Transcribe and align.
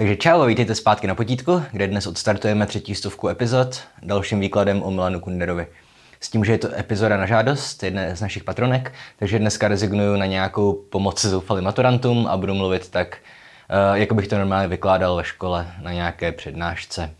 Takže 0.00 0.16
čau 0.16 0.40
a 0.40 0.46
vítejte 0.46 0.74
zpátky 0.74 1.06
na 1.06 1.14
potítku, 1.14 1.62
kde 1.72 1.86
dnes 1.86 2.06
odstartujeme 2.06 2.66
třetí 2.66 2.94
stovku 2.94 3.28
epizod 3.28 3.80
dalším 4.02 4.40
výkladem 4.40 4.82
o 4.82 4.90
Milanu 4.90 5.20
Kunderovi. 5.20 5.66
S 6.20 6.30
tím, 6.30 6.44
že 6.44 6.52
je 6.52 6.58
to 6.58 6.78
epizoda 6.78 7.16
na 7.16 7.26
žádost 7.26 7.82
jedné 7.82 8.16
z 8.16 8.20
našich 8.20 8.44
patronek, 8.44 8.92
takže 9.18 9.38
dneska 9.38 9.68
rezignuju 9.68 10.16
na 10.16 10.26
nějakou 10.26 10.72
pomoc 10.72 11.24
zoufalým 11.24 11.64
maturantům 11.64 12.26
a 12.26 12.36
budu 12.36 12.54
mluvit 12.54 12.90
tak, 12.90 13.18
eh, 13.68 13.98
jako 13.98 14.14
bych 14.14 14.28
to 14.28 14.38
normálně 14.38 14.68
vykládal 14.68 15.16
ve 15.16 15.24
škole 15.24 15.66
na 15.82 15.92
nějaké 15.92 16.32
přednášce. 16.32 17.10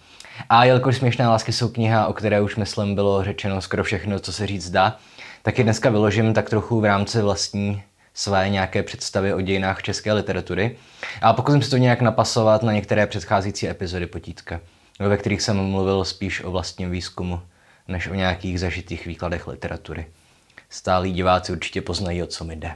A 0.49 0.65
jelikož 0.65 0.97
Směšné 0.97 1.29
lásky 1.29 1.53
jsou 1.53 1.69
kniha, 1.69 2.07
o 2.07 2.13
které 2.13 2.41
už 2.41 2.57
myslím 2.57 2.95
bylo 2.95 3.25
řečeno 3.25 3.61
skoro 3.61 3.85
všechno, 3.85 4.19
co 4.19 4.33
se 4.33 4.47
říct 4.47 4.71
dá, 4.71 4.97
tak 5.43 5.59
ji 5.59 5.65
dneska 5.65 5.91
vyložím 5.91 6.35
tak 6.35 6.51
trochu 6.51 6.81
v 6.81 6.85
rámci 6.85 7.23
vlastní 7.23 7.83
své 8.15 8.49
nějaké 8.49 8.83
představy 8.83 9.35
o 9.35 9.41
dějinách 9.41 9.83
české 9.83 10.13
literatury 10.13 10.77
a 11.23 11.33
pokusím 11.33 11.63
se 11.63 11.71
to 11.71 11.77
nějak 11.77 12.01
napasovat 12.01 12.63
na 12.63 12.73
některé 12.73 13.07
předcházející 13.07 13.69
epizody 13.69 14.07
Potítka, 14.07 14.61
ve 14.99 15.17
kterých 15.17 15.43
jsem 15.43 15.57
mluvil 15.57 16.05
spíš 16.05 16.45
o 16.45 16.51
vlastním 16.51 16.91
výzkumu, 16.91 17.41
než 17.89 18.09
o 18.09 18.15
nějakých 18.15 18.61
zažitých 18.61 19.07
výkladech 19.07 19.49
literatury. 19.49 20.07
Stálí 20.71 21.13
diváci 21.13 21.53
určitě 21.53 21.83
poznají, 21.83 22.23
o 22.23 22.27
co 22.27 22.45
mi 22.45 22.57
jde. 22.57 22.73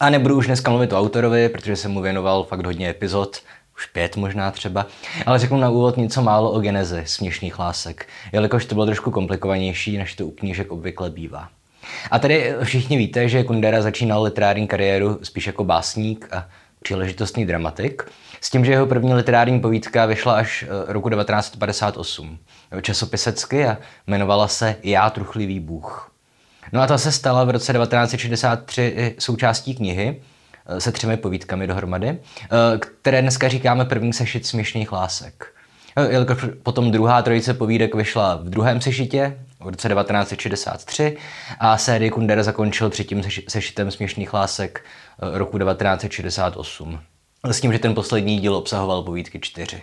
A 0.00 0.10
nebudu 0.10 0.36
už 0.36 0.46
dneska 0.46 0.70
mluvit 0.70 0.92
o 0.92 0.98
autorovi, 0.98 1.48
protože 1.48 1.76
jsem 1.76 1.90
mu 1.90 2.00
věnoval 2.00 2.44
fakt 2.44 2.66
hodně 2.66 2.90
epizod, 2.90 3.40
už 3.76 3.86
pět 3.86 4.16
možná 4.16 4.50
třeba, 4.50 4.86
ale 5.26 5.38
řeknu 5.38 5.58
na 5.58 5.70
úvod 5.70 5.96
něco 5.96 6.22
málo 6.22 6.52
o 6.52 6.60
genezi 6.60 7.02
směšných 7.06 7.58
lásek, 7.58 8.08
jelikož 8.32 8.64
to 8.64 8.74
bylo 8.74 8.86
trošku 8.86 9.10
komplikovanější, 9.10 9.98
než 9.98 10.14
to 10.14 10.26
u 10.26 10.30
knížek 10.30 10.72
obvykle 10.72 11.10
bývá. 11.10 11.48
A 12.10 12.18
tady 12.18 12.54
všichni 12.62 12.96
víte, 12.96 13.28
že 13.28 13.44
Kundera 13.44 13.82
začínal 13.82 14.22
literární 14.22 14.66
kariéru 14.66 15.18
spíš 15.22 15.46
jako 15.46 15.64
básník 15.64 16.28
a 16.32 16.48
příležitostný 16.82 17.46
dramatik, 17.46 18.02
s 18.40 18.50
tím, 18.50 18.64
že 18.64 18.72
jeho 18.72 18.86
první 18.86 19.14
literární 19.14 19.60
povídka 19.60 20.06
vyšla 20.06 20.34
až 20.34 20.62
eh, 20.62 20.92
roku 20.92 21.10
1958 21.10 22.38
časopisecky 22.82 23.66
a 23.66 23.78
jmenovala 24.06 24.48
se 24.48 24.76
Já 24.82 25.10
truchlivý 25.10 25.60
bůh. 25.60 26.10
No 26.72 26.80
a 26.80 26.86
ta 26.86 26.98
se 26.98 27.12
stala 27.12 27.44
v 27.44 27.50
roce 27.50 27.72
1963 27.72 29.14
součástí 29.18 29.74
knihy 29.74 30.22
eh, 30.66 30.80
se 30.80 30.92
třemi 30.92 31.16
povídkami 31.16 31.66
dohromady, 31.66 32.08
eh, 32.08 32.18
které 32.78 33.22
dneska 33.22 33.48
říkáme 33.48 33.84
první 33.84 34.12
sešit 34.12 34.46
směšných 34.46 34.92
lásek. 34.92 35.46
Jelikož 36.08 36.44
potom 36.62 36.90
druhá 36.90 37.22
trojice 37.22 37.54
povídek 37.54 37.94
vyšla 37.94 38.36
v 38.36 38.44
druhém 38.44 38.80
sešitě 38.80 39.38
v 39.64 39.68
roce 39.68 39.88
1963 39.88 41.16
a 41.58 41.78
série 41.78 42.10
Kundera 42.10 42.42
zakončil 42.42 42.90
třetím 42.90 43.22
sešitem 43.48 43.90
směšných 43.90 44.34
lásek 44.34 44.84
eh, 44.84 45.38
roku 45.38 45.58
1968. 45.58 47.00
S 47.44 47.60
tím, 47.60 47.72
že 47.72 47.78
ten 47.78 47.94
poslední 47.94 48.38
díl 48.38 48.54
obsahoval 48.54 49.02
povídky 49.02 49.40
čtyři. 49.40 49.82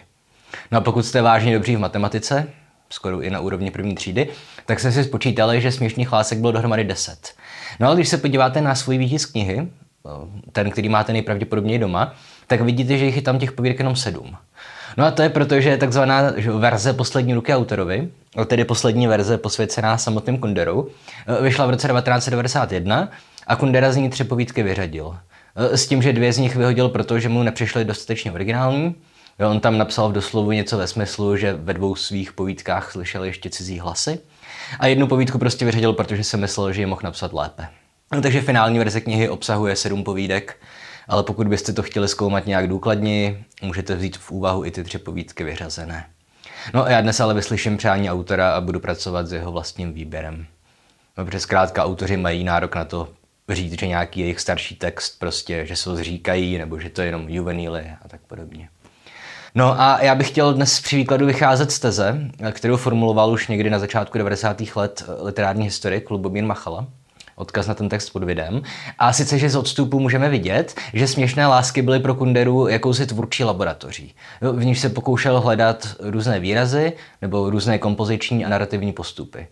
No 0.71 0.77
a 0.77 0.81
pokud 0.81 1.05
jste 1.05 1.21
vážně 1.21 1.53
dobří 1.53 1.75
v 1.75 1.79
matematice, 1.79 2.47
skoro 2.89 3.21
i 3.21 3.29
na 3.29 3.39
úrovni 3.39 3.71
první 3.71 3.95
třídy, 3.95 4.29
tak 4.65 4.79
jste 4.79 4.91
si 4.91 5.03
spočítali, 5.03 5.61
že 5.61 5.71
směšných 5.71 6.11
lásek 6.11 6.39
bylo 6.39 6.51
dohromady 6.51 6.83
10. 6.83 7.33
No 7.79 7.87
ale 7.87 7.95
když 7.95 8.09
se 8.09 8.17
podíváte 8.17 8.61
na 8.61 8.75
svůj 8.75 8.97
výtisk 8.97 9.31
knihy, 9.31 9.57
eh, 9.59 10.09
ten, 10.51 10.71
který 10.71 10.89
máte 10.89 11.13
nejpravděpodobněji 11.13 11.79
doma, 11.79 12.15
tak 12.47 12.61
vidíte, 12.61 12.97
že 12.97 13.05
jich 13.05 13.15
je 13.15 13.21
tam 13.21 13.39
těch 13.39 13.51
povídek 13.51 13.79
jenom 13.79 13.95
sedm. 13.95 14.37
No 14.97 15.05
a 15.05 15.11
to 15.11 15.21
je 15.21 15.29
proto, 15.29 15.61
že 15.61 15.69
je 15.69 15.77
takzvaná 15.77 16.21
verze 16.57 16.93
poslední 16.93 17.33
ruky 17.33 17.53
autorovi, 17.53 18.09
tedy 18.45 18.65
poslední 18.65 19.07
verze 19.07 19.37
posvěcená 19.37 19.97
samotným 19.97 20.37
Kunderou, 20.37 20.87
e, 21.27 21.43
vyšla 21.43 21.65
v 21.65 21.69
roce 21.69 21.87
1991 21.87 23.09
a 23.47 23.55
Kundera 23.55 23.91
z 23.91 23.95
ní 23.95 24.09
tři 24.09 24.23
povídky 24.23 24.63
vyřadil. 24.63 25.17
E, 25.55 25.77
s 25.77 25.87
tím, 25.87 26.01
že 26.01 26.13
dvě 26.13 26.33
z 26.33 26.37
nich 26.37 26.55
vyhodil, 26.55 26.89
protože 26.89 27.29
mu 27.29 27.43
nepřišly 27.43 27.85
dostatečně 27.85 28.31
originální. 28.31 28.95
On 29.49 29.59
tam 29.59 29.77
napsal 29.77 30.09
v 30.09 30.13
doslovu 30.13 30.51
něco 30.51 30.77
ve 30.77 30.87
smyslu, 30.87 31.37
že 31.37 31.53
ve 31.53 31.73
dvou 31.73 31.95
svých 31.95 32.33
povídkách 32.33 32.91
slyšel 32.91 33.23
ještě 33.23 33.49
cizí 33.49 33.79
hlasy. 33.79 34.19
A 34.79 34.87
jednu 34.87 35.07
povídku 35.07 35.37
prostě 35.37 35.65
vyřadil, 35.65 35.93
protože 35.93 36.23
si 36.23 36.37
myslel, 36.37 36.73
že 36.73 36.81
je 36.81 36.87
mohl 36.87 37.01
napsat 37.03 37.33
lépe. 37.33 37.67
No, 38.11 38.21
takže 38.21 38.41
finální 38.41 38.79
verze 38.79 39.01
knihy 39.01 39.29
obsahuje 39.29 39.75
sedm 39.75 40.03
povídek 40.03 40.57
ale 41.11 41.23
pokud 41.23 41.47
byste 41.47 41.73
to 41.73 41.83
chtěli 41.83 42.07
zkoumat 42.07 42.45
nějak 42.45 42.67
důkladněji, 42.67 43.43
můžete 43.61 43.95
vzít 43.95 44.17
v 44.17 44.31
úvahu 44.31 44.65
i 44.65 44.71
ty 44.71 44.83
tři 44.83 44.97
povídky 44.97 45.43
vyřazené. 45.43 46.05
No 46.73 46.83
a 46.83 46.89
já 46.89 47.01
dnes 47.01 47.19
ale 47.19 47.33
vyslyším 47.33 47.77
přání 47.77 48.11
autora 48.11 48.53
a 48.53 48.61
budu 48.61 48.79
pracovat 48.79 49.27
s 49.27 49.33
jeho 49.33 49.51
vlastním 49.51 49.93
výběrem. 49.93 50.45
No, 51.17 51.25
protože 51.25 51.39
zkrátka 51.39 51.85
autoři 51.85 52.17
mají 52.17 52.43
nárok 52.43 52.75
na 52.75 52.85
to 52.85 53.09
říct, 53.49 53.79
že 53.79 53.87
nějaký 53.87 54.19
jejich 54.19 54.39
starší 54.39 54.75
text 54.75 55.19
prostě, 55.19 55.65
že 55.65 55.75
se 55.75 55.89
ho 55.89 55.95
zříkají, 55.95 56.57
nebo 56.57 56.79
že 56.79 56.89
to 56.89 57.01
je 57.01 57.07
jenom 57.07 57.29
juveníly 57.29 57.91
a 58.05 58.07
tak 58.07 58.21
podobně. 58.27 58.69
No 59.55 59.81
a 59.81 59.99
já 60.01 60.15
bych 60.15 60.27
chtěl 60.27 60.53
dnes 60.53 60.81
při 60.81 60.95
výkladu 60.95 61.25
vycházet 61.25 61.71
z 61.71 61.79
teze, 61.79 62.21
kterou 62.51 62.77
formuloval 62.77 63.31
už 63.31 63.47
někdy 63.47 63.69
na 63.69 63.79
začátku 63.79 64.17
90. 64.17 64.61
let 64.75 65.03
literární 65.21 65.63
historik 65.63 66.09
Lubomír 66.09 66.43
Machala, 66.43 66.87
odkaz 67.41 67.67
na 67.67 67.73
ten 67.73 67.89
text 67.89 68.09
pod 68.09 68.23
videem. 68.23 68.61
A 68.99 69.13
sice, 69.13 69.39
že 69.39 69.49
z 69.49 69.55
odstupu 69.55 69.99
můžeme 69.99 70.29
vidět, 70.29 70.75
že 70.93 71.07
směšné 71.07 71.47
lásky 71.47 71.81
byly 71.81 71.99
pro 71.99 72.15
Kunderu 72.15 72.67
jakousi 72.67 73.05
tvůrčí 73.05 73.43
laboratoří. 73.43 74.15
V 74.41 74.65
níž 74.65 74.79
se 74.79 74.89
pokoušel 74.89 75.41
hledat 75.41 75.87
různé 75.99 76.39
výrazy 76.39 76.93
nebo 77.21 77.49
různé 77.49 77.77
kompoziční 77.77 78.45
a 78.45 78.49
narrativní 78.49 78.93
postupy. 78.93 79.47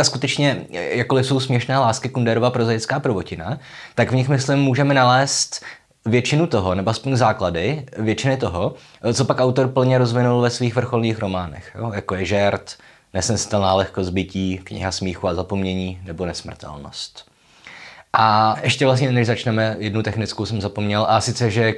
A 0.00 0.04
skutečně, 0.04 0.66
jakkoliv 0.70 1.26
jsou 1.26 1.40
směšné 1.40 1.78
lásky 1.78 2.08
Kunderova 2.08 2.50
prozaická 2.50 3.00
prvotina, 3.00 3.58
tak 3.94 4.10
v 4.10 4.14
nich, 4.14 4.28
myslím, 4.28 4.58
můžeme 4.58 4.94
nalézt 4.94 5.64
většinu 6.06 6.46
toho, 6.46 6.74
nebo 6.74 6.90
aspoň 6.90 7.16
základy 7.16 7.86
většiny 7.98 8.36
toho, 8.36 8.74
co 9.12 9.24
pak 9.24 9.40
autor 9.40 9.68
plně 9.68 9.98
rozvinul 9.98 10.40
ve 10.40 10.50
svých 10.50 10.74
vrcholných 10.74 11.18
románech, 11.18 11.72
jo? 11.78 11.92
jako 11.94 12.14
je 12.14 12.24
Žert, 12.24 12.76
Nesnesitelná 13.14 13.74
lehkost 13.74 14.10
bytí, 14.10 14.60
kniha 14.64 14.92
smíchu 14.92 15.28
a 15.28 15.34
zapomnění 15.34 16.00
nebo 16.04 16.26
nesmrtelnost. 16.26 17.30
A 18.12 18.56
ještě 18.62 18.86
vlastně, 18.86 19.12
než 19.12 19.26
začneme, 19.26 19.76
jednu 19.78 20.02
technickou 20.02 20.46
jsem 20.46 20.60
zapomněl, 20.60 21.06
a 21.08 21.20
sice, 21.20 21.50
že 21.50 21.74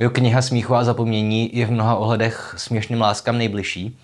jo, 0.00 0.10
kniha 0.10 0.42
smíchu 0.42 0.74
a 0.74 0.84
zapomnění 0.84 1.56
je 1.56 1.66
v 1.66 1.70
mnoha 1.70 1.96
ohledech 1.96 2.54
směšným 2.56 3.00
láskám 3.00 3.38
nejbližší, 3.38 3.98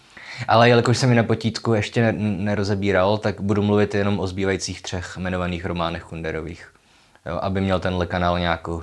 ale 0.48 0.68
jelikož 0.68 0.98
jsem 0.98 1.10
ji 1.10 1.16
na 1.16 1.22
potítku 1.22 1.74
ještě 1.74 2.12
nerozebíral, 2.18 3.18
tak 3.18 3.40
budu 3.40 3.62
mluvit 3.62 3.94
jenom 3.94 4.20
o 4.20 4.26
zbývajících 4.26 4.82
třech 4.82 5.14
jmenovaných 5.16 5.64
románech 5.64 6.04
Kunderových, 6.04 6.72
jo, 7.26 7.38
aby 7.42 7.60
měl 7.60 7.80
tenhle 7.80 8.06
kanál 8.06 8.38
nějakou 8.38 8.82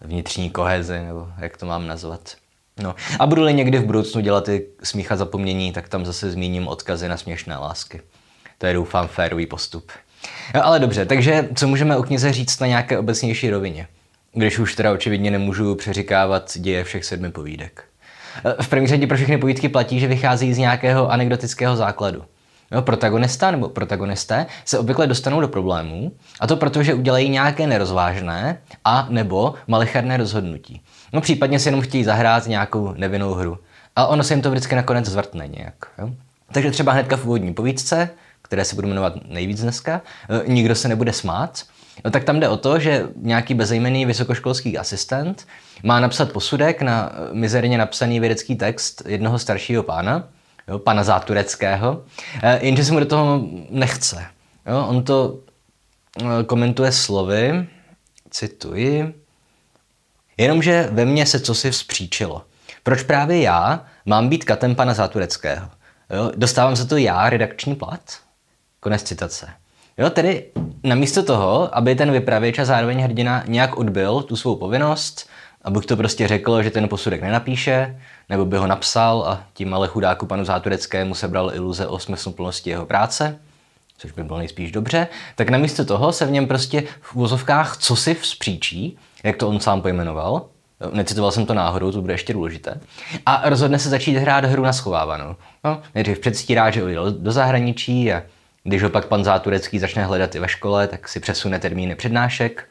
vnitřní 0.00 0.50
kohezi, 0.50 0.98
nebo 0.98 1.28
jak 1.38 1.56
to 1.56 1.66
mám 1.66 1.86
nazvat. 1.86 2.36
No. 2.82 2.94
A 3.18 3.26
budu-li 3.26 3.54
někdy 3.54 3.78
v 3.78 3.84
budoucnu 3.84 4.20
dělat 4.20 4.44
ty 4.44 4.66
smícha 4.82 5.16
zapomnění, 5.16 5.72
tak 5.72 5.88
tam 5.88 6.06
zase 6.06 6.30
zmíním 6.30 6.68
odkazy 6.68 7.08
na 7.08 7.16
směšné 7.16 7.56
lásky. 7.56 8.00
To 8.58 8.66
je 8.66 8.74
doufám 8.74 9.08
férový 9.08 9.46
postup. 9.46 9.92
No, 10.54 10.66
ale 10.66 10.78
dobře, 10.78 11.06
takže 11.06 11.48
co 11.54 11.68
můžeme 11.68 11.96
o 11.96 12.02
knize 12.02 12.32
říct 12.32 12.60
na 12.60 12.66
nějaké 12.66 12.98
obecnější 12.98 13.50
rovině? 13.50 13.86
Když 14.32 14.58
už 14.58 14.74
teda 14.74 14.92
očividně 14.92 15.30
nemůžu 15.30 15.74
přeříkávat 15.74 16.52
děje 16.56 16.84
všech 16.84 17.04
sedmi 17.04 17.30
povídek. 17.30 17.84
V 18.60 18.68
první 18.68 18.86
řadě 18.86 19.06
pro 19.06 19.16
všechny 19.16 19.38
povídky 19.38 19.68
platí, 19.68 20.00
že 20.00 20.06
vychází 20.06 20.54
z 20.54 20.58
nějakého 20.58 21.10
anekdotického 21.10 21.76
základu. 21.76 22.24
Jo, 22.72 22.82
protagonista 22.82 23.50
nebo 23.50 23.68
protagonisté 23.68 24.46
se 24.64 24.78
obvykle 24.78 25.06
dostanou 25.06 25.40
do 25.40 25.48
problémů, 25.48 26.12
a 26.40 26.46
to 26.46 26.56
proto, 26.56 26.82
že 26.82 26.94
udělají 26.94 27.28
nějaké 27.28 27.66
nerozvážné 27.66 28.62
a 28.84 29.06
nebo 29.10 29.54
malicharné 29.66 30.16
rozhodnutí. 30.16 30.82
No 31.12 31.20
případně 31.20 31.58
si 31.58 31.68
jenom 31.68 31.80
chtějí 31.80 32.04
zahrát 32.04 32.46
nějakou 32.46 32.92
nevinnou 32.92 33.34
hru. 33.34 33.58
A 33.96 34.06
ono 34.06 34.22
se 34.22 34.34
jim 34.34 34.42
to 34.42 34.50
vždycky 34.50 34.74
nakonec 34.74 35.06
zvrtne 35.06 35.48
nějak. 35.48 35.74
Jo? 35.98 36.10
Takže 36.52 36.70
třeba 36.70 36.92
hnedka 36.92 37.16
v 37.16 37.24
úvodní 37.24 37.54
povídce, 37.54 38.10
které 38.42 38.64
se 38.64 38.74
budu 38.74 38.88
jmenovat 38.88 39.12
nejvíc 39.28 39.62
dneska, 39.62 40.02
e, 40.28 40.52
nikdo 40.52 40.74
se 40.74 40.88
nebude 40.88 41.12
smát, 41.12 41.62
no 42.04 42.10
tak 42.10 42.24
tam 42.24 42.40
jde 42.40 42.48
o 42.48 42.56
to, 42.56 42.78
že 42.78 43.08
nějaký 43.16 43.54
bezejmený 43.54 44.06
vysokoškolský 44.06 44.78
asistent 44.78 45.46
má 45.82 46.00
napsat 46.00 46.32
posudek 46.32 46.82
na 46.82 47.12
mizerně 47.32 47.78
napsaný 47.78 48.20
vědecký 48.20 48.56
text 48.56 49.02
jednoho 49.06 49.38
staršího 49.38 49.82
pána, 49.82 50.28
jo, 50.68 50.78
pana 50.78 51.04
Zátureckého, 51.04 52.02
e, 52.42 52.66
jenže 52.66 52.84
se 52.84 52.92
mu 52.92 52.98
do 53.00 53.06
toho 53.06 53.44
nechce. 53.70 54.26
Jo, 54.66 54.86
on 54.88 55.04
to 55.04 55.38
e, 56.22 56.44
komentuje 56.44 56.92
slovy, 56.92 57.66
cituji, 58.30 59.14
Jenomže 60.40 60.88
ve 60.92 61.04
mně 61.04 61.26
se 61.26 61.40
cosi 61.40 61.70
vzpříčilo. 61.70 62.42
Proč 62.82 63.02
právě 63.02 63.40
já 63.40 63.84
mám 64.06 64.28
být 64.28 64.44
katem 64.44 64.74
pana 64.74 64.94
Zátureckého? 64.94 65.68
Jo, 66.10 66.30
dostávám 66.36 66.76
za 66.76 66.84
to 66.84 66.96
já 66.96 67.30
redakční 67.30 67.74
plat? 67.74 68.00
Konec 68.80 69.02
citace. 69.02 69.48
Jo, 69.98 70.10
tedy 70.10 70.44
namísto 70.84 71.22
toho, 71.22 71.76
aby 71.76 71.94
ten 71.94 72.12
vypravěč 72.12 72.58
a 72.58 72.64
zároveň 72.64 73.00
hrdina 73.00 73.44
nějak 73.46 73.78
odbil 73.78 74.22
tu 74.22 74.36
svou 74.36 74.56
povinnost, 74.56 75.28
abych 75.62 75.86
to 75.86 75.96
prostě 75.96 76.28
řekl, 76.28 76.62
že 76.62 76.70
ten 76.70 76.88
posudek 76.88 77.22
nenapíše, 77.22 78.00
nebo 78.28 78.44
by 78.44 78.56
ho 78.56 78.66
napsal 78.66 79.22
a 79.22 79.44
tím 79.54 79.74
ale 79.74 79.88
chudáku 79.88 80.26
panu 80.26 80.44
Zátureckému 80.44 81.14
sebral 81.14 81.54
iluze 81.54 81.86
o 81.86 81.98
smysluplnosti 81.98 82.70
jeho 82.70 82.86
práce, 82.86 83.38
což 83.98 84.12
by 84.12 84.24
bylo 84.24 84.38
nejspíš 84.38 84.72
dobře, 84.72 85.08
tak 85.36 85.48
namísto 85.48 85.84
toho 85.84 86.12
se 86.12 86.26
v 86.26 86.30
něm 86.30 86.46
prostě 86.46 86.82
v 87.00 87.14
úvozovkách 87.14 87.76
co 87.76 87.96
si 87.96 88.14
vzpříčí, 88.14 88.98
jak 89.22 89.36
to 89.36 89.48
on 89.48 89.60
sám 89.60 89.82
pojmenoval, 89.82 90.46
necitoval 90.92 91.32
jsem 91.32 91.46
to 91.46 91.54
náhodou, 91.54 91.92
to 91.92 92.00
bude 92.00 92.14
ještě 92.14 92.32
důležité, 92.32 92.80
a 93.26 93.48
rozhodne 93.48 93.78
se 93.78 93.88
začít 93.88 94.16
hrát 94.16 94.44
hru 94.44 94.62
na 94.62 94.72
schovávanou. 94.72 95.36
No, 95.64 95.82
nejdřív 95.94 96.18
předstírá, 96.18 96.70
že 96.70 96.84
odjel 96.84 97.12
do 97.12 97.32
zahraničí 97.32 98.12
a 98.12 98.22
když 98.64 98.82
ho 98.82 98.90
pak 98.90 99.06
pan 99.06 99.24
Záturecký 99.24 99.78
začne 99.78 100.04
hledat 100.04 100.34
i 100.34 100.38
ve 100.38 100.48
škole, 100.48 100.88
tak 100.88 101.08
si 101.08 101.20
přesune 101.20 101.58
termíny 101.58 101.94
přednášek. 101.94 102.68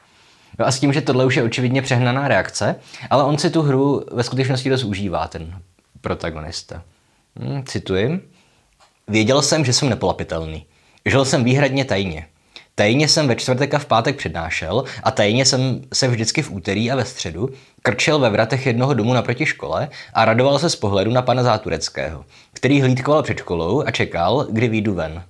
No 0.60 0.68
a 0.68 0.72
s 0.72 0.80
tím, 0.80 0.94
že 0.94 1.01
tohle 1.01 1.25
už 1.25 1.36
je 1.36 1.44
očividně 1.44 1.81
přehnaná 1.81 2.28
reakce, 2.28 2.75
ale 3.10 3.24
on 3.24 3.38
si 3.38 3.50
tu 3.50 3.62
hru 3.62 4.06
ve 4.12 4.24
skutečnosti 4.24 4.69
dost 4.69 4.84
užívá, 4.84 5.28
ten 5.28 5.62
protagonista. 6.01 6.84
Hmm, 7.36 7.63
cituji. 7.63 8.30
Věděl 9.07 9.42
jsem, 9.42 9.66
že 9.66 9.74
jsem 9.74 9.90
nepolapitelný. 9.90 10.66
Žil 11.06 11.25
jsem 11.25 11.44
výhradně 11.44 11.86
tajně. 11.86 12.28
Tajně 12.79 13.07
jsem 13.07 13.27
ve 13.27 13.35
čtvrtek 13.35 13.73
a 13.73 13.79
v 13.79 13.85
pátek 13.85 14.17
přednášel 14.17 14.83
a 15.03 15.11
tajně 15.11 15.45
jsem 15.45 15.81
se 15.93 16.07
vždycky 16.07 16.41
v 16.41 16.51
úterý 16.51 16.91
a 16.91 16.95
ve 16.95 17.05
středu 17.05 17.49
krčil 17.81 18.19
ve 18.19 18.29
vratech 18.29 18.65
jednoho 18.65 18.93
domu 18.93 19.13
naproti 19.13 19.45
škole 19.45 19.89
a 20.13 20.25
radoval 20.25 20.59
se 20.59 20.69
z 20.69 20.75
pohledu 20.75 21.11
na 21.11 21.21
pana 21.21 21.43
Zátureckého, 21.43 22.25
který 22.53 22.81
hlídkoval 22.81 23.23
před 23.23 23.37
školou 23.37 23.83
a 23.85 23.91
čekal, 23.91 24.47
kdy 24.51 24.67
výjdu 24.67 24.93
ven. 24.93 25.23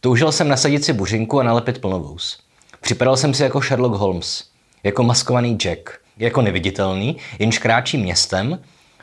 Toužil 0.00 0.32
jsem 0.32 0.48
nasadit 0.48 0.84
si 0.84 0.92
buřinku 0.92 1.40
a 1.40 1.42
nalepit 1.42 1.80
plnovous. 1.80 2.38
Připadal 2.80 3.16
jsem 3.16 3.34
si 3.34 3.42
jako 3.42 3.60
Sherlock 3.60 3.94
Holmes, 3.94 4.44
jako 4.82 5.02
maskovaný 5.02 5.56
Jack, 5.56 5.90
jako 6.16 6.42
neviditelný, 6.42 7.16
jenž 7.38 7.58
kráčí 7.58 7.98
městem 7.98 8.58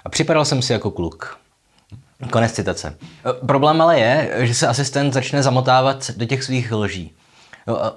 a 0.05 0.09
připadal 0.09 0.45
jsem 0.45 0.61
si 0.61 0.73
jako 0.73 0.91
kluk. 0.91 1.37
Konec 2.29 2.51
citace. 2.51 2.97
Problém 3.47 3.81
ale 3.81 3.99
je, 3.99 4.31
že 4.39 4.53
se 4.53 4.67
asistent 4.67 5.13
začne 5.13 5.43
zamotávat 5.43 6.11
do 6.11 6.25
těch 6.25 6.43
svých 6.43 6.71
lží. 6.71 7.13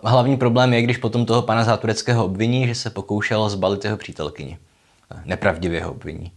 Hlavní 0.05 0.37
problém 0.37 0.73
je, 0.73 0.83
když 0.83 0.97
potom 0.97 1.27
toho 1.27 1.43
pana 1.43 1.65
Zátureckého 1.65 2.25
obviní, 2.25 2.67
že 2.67 2.75
se 2.75 2.91
pokoušel 2.91 3.49
zbalit 3.49 3.85
jeho 3.85 3.97
přítelkyni. 3.97 4.59
Nepravdivě 5.25 5.85
ho 5.85 5.91
obviní. 5.91 6.33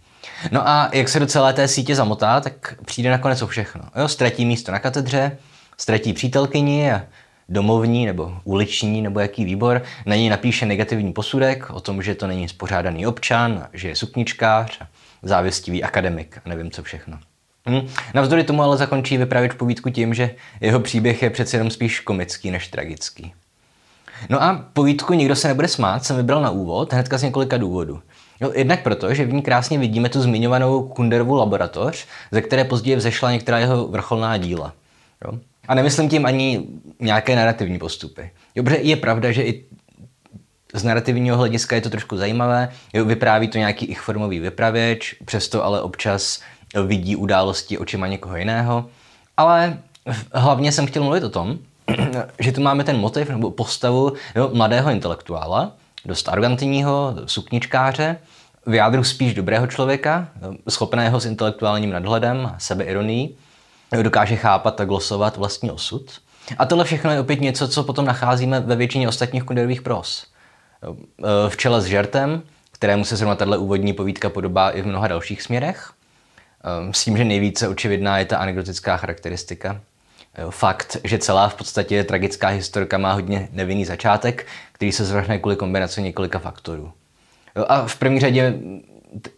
No 0.52 0.68
a 0.68 0.90
jak 0.94 1.10
se 1.10 1.20
do 1.20 1.26
celé 1.26 1.54
té 1.54 1.68
sítě 1.68 1.96
zamotá, 1.96 2.42
tak 2.42 2.76
přijde 2.86 3.12
nakonec 3.12 3.42
o 3.42 3.48
všechno. 3.48 3.84
Jo, 3.96 4.08
ztratí 4.08 4.46
místo 4.46 4.72
na 4.72 4.80
katedře, 4.80 5.38
ztratí 5.78 6.14
přítelkyni 6.14 6.92
a 6.92 7.02
domovní 7.50 8.06
nebo 8.06 8.38
uliční 8.44 9.02
nebo 9.02 9.20
jaký 9.20 9.46
výbor, 9.46 9.84
na 10.06 10.16
něj 10.16 10.30
napíše 10.30 10.66
negativní 10.66 11.14
posudek 11.14 11.70
o 11.70 11.80
tom, 11.80 12.02
že 12.02 12.16
to 12.16 12.28
není 12.28 12.50
spořádaný 12.50 13.08
občan, 13.08 13.68
že 13.74 13.88
je 13.88 13.96
sukničkář, 13.96 14.80
závěstivý 15.24 15.84
akademik 15.84 16.38
a 16.46 16.50
nevím 16.50 16.72
co 16.72 16.84
všechno. 16.84 17.20
Hm. 17.68 17.88
Navzdory 18.14 18.44
tomu 18.44 18.64
ale 18.64 18.78
zakončí 18.78 19.18
vyprávět 19.18 19.54
povídku 19.54 19.90
tím, 19.90 20.14
že 20.14 20.36
jeho 20.62 20.80
příběh 20.80 21.24
je 21.24 21.30
přeci 21.30 21.56
jenom 21.56 21.70
spíš 21.70 22.00
komický 22.00 22.52
než 22.52 22.68
tragický. 22.68 23.34
No 24.30 24.44
a 24.44 24.66
povídku 24.74 25.14
Nikdo 25.14 25.36
se 25.36 25.48
nebude 25.48 25.68
smát 25.68 26.06
jsem 26.06 26.18
vybral 26.18 26.42
na 26.42 26.50
úvod 26.50 26.94
hnedka 26.94 27.18
z 27.18 27.24
několika 27.24 27.58
důvodů. 27.58 28.02
No, 28.42 28.52
jednak 28.56 28.84
proto, 28.84 29.14
že 29.14 29.26
v 29.26 29.34
ní 29.34 29.42
krásně 29.42 29.78
vidíme 29.80 30.10
tu 30.10 30.22
zmiňovanou 30.22 30.88
Kunderovu 30.88 31.36
laboratoř, 31.36 32.08
ze 32.32 32.42
které 32.42 32.64
později 32.64 32.96
vzešla 32.96 33.32
některá 33.32 33.60
jeho 33.60 33.88
vrcholná 33.88 34.38
díla. 34.38 34.74
Jo? 35.26 35.40
A 35.68 35.76
nemyslím 35.76 36.10
tím 36.10 36.26
ani 36.26 36.64
nějaké 37.00 37.36
narrativní 37.36 37.80
postupy. 37.80 38.32
Dobře, 38.56 38.76
je 38.76 38.96
pravda, 38.96 39.32
že 39.32 39.44
i 39.44 39.64
z 40.74 40.84
narrativního 40.84 41.38
hlediska 41.38 41.76
je 41.76 41.82
to 41.82 41.90
trošku 41.90 42.18
zajímavé. 42.18 42.70
Jo, 42.94 43.06
vypráví 43.06 43.48
to 43.48 43.58
nějaký 43.58 43.86
ich 43.86 44.02
formový 44.02 44.40
vypravěč, 44.40 45.16
přesto 45.26 45.66
ale 45.66 45.82
občas 45.82 46.42
vidí 46.86 47.16
události 47.16 47.78
očima 47.78 48.08
někoho 48.08 48.38
jiného. 48.38 48.86
Ale 49.38 49.78
hlavně 50.34 50.72
jsem 50.72 50.86
chtěl 50.86 51.04
mluvit 51.04 51.24
o 51.24 51.30
tom, 51.30 51.58
že 52.40 52.52
tu 52.52 52.62
máme 52.62 52.84
ten 52.84 52.98
motiv 52.98 53.30
nebo 53.30 53.52
postavu 53.52 54.14
jo, 54.36 54.50
mladého 54.54 54.92
intelektuála, 54.92 55.72
dost 56.06 56.30
arrogantního 56.30 57.16
sukničkáře, 57.26 58.18
v 58.66 58.74
jádru 58.74 59.04
spíš 59.04 59.34
dobrého 59.34 59.68
člověka, 59.68 60.28
schopného 60.70 61.20
s 61.20 61.26
intelektuálním 61.26 61.90
nadhledem 61.90 62.46
a 62.46 62.56
sebeironií, 62.60 63.36
dokáže 64.02 64.36
chápat 64.36 64.82
a 64.82 64.86
glosovat 64.86 65.38
vlastní 65.38 65.72
osud. 65.72 66.12
A 66.58 66.66
tohle 66.66 66.86
všechno 66.86 67.12
je 67.12 67.20
opět 67.20 67.42
něco, 67.42 67.68
co 67.68 67.84
potom 67.84 68.06
nacházíme 68.06 68.60
ve 68.60 68.76
většině 68.76 69.08
ostatních 69.08 69.44
kunderových 69.44 69.82
pros. 69.82 70.26
V 71.50 71.58
čele 71.58 71.82
s 71.82 71.86
žertem, 71.86 72.42
kterému 72.72 73.06
se 73.06 73.16
zrovna 73.16 73.36
tato 73.36 73.62
úvodní 73.62 73.94
povídka 73.94 74.30
podobá 74.30 74.70
i 74.70 74.82
v 74.82 74.88
mnoha 74.88 75.08
dalších 75.08 75.42
směrech. 75.42 75.92
S 76.92 77.04
tím, 77.04 77.18
že 77.18 77.24
nejvíce 77.24 77.68
očividná 77.68 78.20
je 78.20 78.26
ta 78.26 78.38
anekdotická 78.38 78.98
charakteristika. 78.98 79.82
Fakt, 80.50 80.98
že 81.04 81.18
celá 81.18 81.50
v 81.50 81.56
podstatě 81.56 82.04
tragická 82.04 82.48
historka 82.48 82.98
má 82.98 83.14
hodně 83.14 83.50
nevinný 83.52 83.86
začátek, 83.86 84.48
který 84.72 84.92
se 84.92 85.06
zvrhne 85.06 85.40
kvůli 85.40 85.56
kombinaci 85.56 86.02
několika 86.02 86.40
faktorů. 86.40 86.92
A 87.68 87.88
v 87.88 87.96
první 87.96 88.20
řadě 88.20 88.60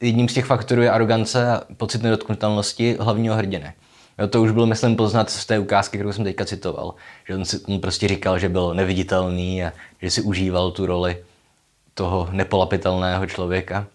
jedním 0.02 0.30
z 0.30 0.34
těch 0.34 0.46
faktorů 0.46 0.82
je 0.82 0.92
arogance 0.92 1.52
a 1.52 1.62
pocit 1.78 2.04
nedotknutelnosti 2.04 2.98
hlavního 3.00 3.36
hrdiny. 3.36 3.74
Jo, 4.20 4.28
to 4.28 4.42
už 4.42 4.52
bylo, 4.52 4.66
myslím, 4.66 4.96
poznat 4.96 5.30
z 5.30 5.46
té 5.46 5.60
ukázky, 5.60 5.98
kterou 5.98 6.12
jsem 6.12 6.24
teďka 6.24 6.46
citoval. 6.46 6.94
Že 7.28 7.36
on 7.36 7.46
si 7.46 7.60
on 7.60 7.80
prostě 7.80 8.08
říkal, 8.08 8.40
že 8.40 8.50
byl 8.50 8.74
neviditelný 8.74 9.64
a 9.64 9.72
že 10.02 10.12
si 10.12 10.22
užíval 10.22 10.72
tu 10.72 10.86
roli 10.86 11.24
toho 11.94 12.30
nepolapitelného 12.32 13.26
člověka. 13.26 13.88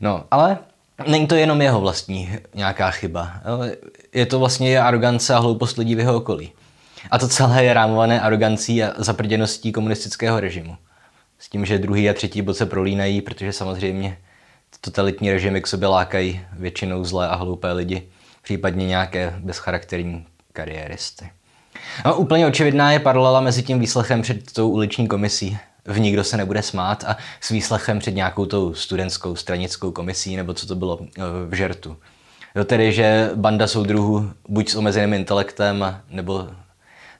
No, 0.00 0.24
ale 0.30 0.58
není 1.06 1.26
to 1.26 1.34
jenom 1.34 1.62
jeho 1.62 1.80
vlastní 1.80 2.38
nějaká 2.54 2.90
chyba. 2.90 3.32
Je 4.14 4.26
to 4.26 4.38
vlastně 4.38 4.80
arogance 4.80 5.34
a 5.34 5.38
hloupost 5.38 5.78
lidí 5.78 5.94
v 5.94 5.98
jeho 5.98 6.16
okolí. 6.16 6.52
A 7.10 7.18
to 7.18 7.28
celé 7.28 7.64
je 7.64 7.74
rámované 7.74 8.20
arogancí 8.20 8.82
a 8.82 8.92
zaprděností 8.96 9.72
komunistického 9.72 10.40
režimu. 10.40 10.76
S 11.38 11.48
tím, 11.48 11.66
že 11.66 11.78
druhý 11.78 12.10
a 12.10 12.12
třetí 12.12 12.42
bod 12.42 12.54
se 12.54 12.66
prolínají, 12.66 13.20
protože 13.20 13.52
samozřejmě 13.52 14.18
totalitní 14.80 15.32
režimy 15.32 15.60
k 15.60 15.66
sobě 15.66 15.88
lákají 15.88 16.40
většinou 16.52 17.04
zlé 17.04 17.28
a 17.28 17.34
hloupé 17.34 17.72
lidi 17.72 18.02
případně 18.42 18.86
nějaké 18.86 19.34
bezcharakterní 19.38 20.26
kariéristy. 20.52 21.30
No, 22.04 22.16
úplně 22.16 22.46
očividná 22.46 22.92
je 22.92 22.98
paralela 22.98 23.40
mezi 23.40 23.62
tím 23.62 23.80
výslechem 23.80 24.22
před 24.22 24.52
tou 24.52 24.70
uliční 24.70 25.08
komisí 25.08 25.58
v 25.86 26.00
Nikdo 26.00 26.24
se 26.24 26.36
nebude 26.36 26.62
smát 26.62 27.04
a 27.04 27.16
s 27.40 27.48
výslechem 27.48 27.98
před 27.98 28.14
nějakou 28.14 28.46
tou 28.46 28.74
studentskou 28.74 29.36
stranickou 29.36 29.92
komisí, 29.92 30.36
nebo 30.36 30.54
co 30.54 30.66
to 30.66 30.74
bylo 30.74 30.98
eh, 31.02 31.22
v 31.48 31.54
žertu. 31.54 31.96
Jo, 32.54 32.64
tedy, 32.64 32.92
že 32.92 33.30
banda 33.34 33.66
soudruhů 33.66 34.30
buď 34.48 34.68
s 34.68 34.74
omezeným 34.74 35.14
intelektem, 35.14 36.02
nebo 36.10 36.48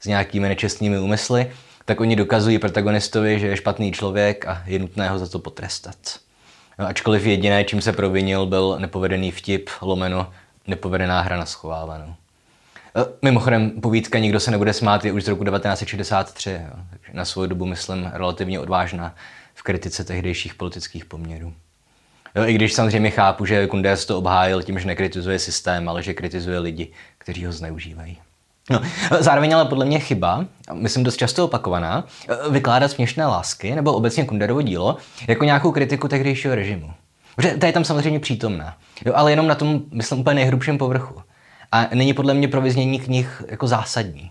s 0.00 0.06
nějakými 0.06 0.48
nečestnými 0.48 0.98
úmysly, 0.98 1.52
tak 1.84 2.00
oni 2.00 2.16
dokazují 2.16 2.58
protagonistovi, 2.58 3.40
že 3.40 3.46
je 3.46 3.56
špatný 3.56 3.92
člověk 3.92 4.46
a 4.46 4.62
je 4.66 4.78
nutné 4.78 5.08
ho 5.08 5.18
za 5.18 5.26
to 5.26 5.38
potrestat. 5.38 5.96
No, 6.78 6.86
ačkoliv 6.86 7.26
jediné, 7.26 7.64
čím 7.64 7.80
se 7.80 7.92
provinil, 7.92 8.46
byl 8.46 8.76
nepovedený 8.78 9.30
vtip, 9.30 9.70
lomeno 9.80 10.30
nepovedená 10.66 11.20
hra 11.20 11.36
na 11.36 11.46
schovávanou. 11.46 12.14
E, 12.96 13.06
mimochodem, 13.22 13.70
povídka 13.70 14.18
Nikdo 14.18 14.40
se 14.40 14.50
nebude 14.50 14.72
smát 14.72 15.04
je 15.04 15.12
už 15.12 15.24
z 15.24 15.28
roku 15.28 15.44
1963, 15.44 16.50
jo. 16.50 16.76
takže 16.90 17.12
na 17.12 17.24
svou 17.24 17.46
dobu, 17.46 17.66
myslím, 17.66 18.10
relativně 18.12 18.60
odvážná 18.60 19.14
v 19.54 19.62
kritice 19.62 20.04
tehdejších 20.04 20.54
politických 20.54 21.04
poměrů. 21.04 21.52
Jo, 22.34 22.44
I 22.44 22.54
když 22.54 22.72
samozřejmě 22.72 23.10
chápu, 23.10 23.44
že 23.44 23.66
Kunders 23.66 24.06
to 24.06 24.18
obhájil 24.18 24.62
tím, 24.62 24.78
že 24.78 24.86
nekritizuje 24.86 25.38
systém, 25.38 25.88
ale 25.88 26.02
že 26.02 26.14
kritizuje 26.14 26.58
lidi, 26.58 26.92
kteří 27.18 27.46
ho 27.46 27.52
zneužívají. 27.52 28.18
No, 28.70 28.80
zároveň 29.20 29.54
ale 29.54 29.64
podle 29.64 29.84
mě 29.84 29.98
chyba, 29.98 30.44
myslím 30.72 31.04
dost 31.04 31.16
často 31.16 31.44
opakovaná, 31.44 32.04
e, 32.28 32.50
vykládat 32.50 32.90
směšné 32.90 33.26
lásky 33.26 33.74
nebo 33.74 33.92
obecně 33.92 34.24
Kunderovo 34.24 34.62
dílo 34.62 34.96
jako 35.28 35.44
nějakou 35.44 35.72
kritiku 35.72 36.08
tehdejšího 36.08 36.54
režimu. 36.54 36.90
Protože 37.36 37.56
ta 37.56 37.66
je 37.66 37.72
tam 37.72 37.84
samozřejmě 37.84 38.20
přítomná, 38.20 38.76
jo, 39.06 39.12
ale 39.16 39.32
jenom 39.32 39.46
na 39.46 39.54
tom, 39.54 39.82
myslím, 39.92 40.20
úplně 40.20 40.34
nejhrubším 40.34 40.78
povrchu. 40.78 41.22
A 41.72 41.88
není 41.94 42.14
podle 42.14 42.34
mě 42.34 42.48
pro 42.48 42.60
vyznění 42.60 43.00
knih 43.00 43.42
jako 43.48 43.66
zásadní. 43.66 44.30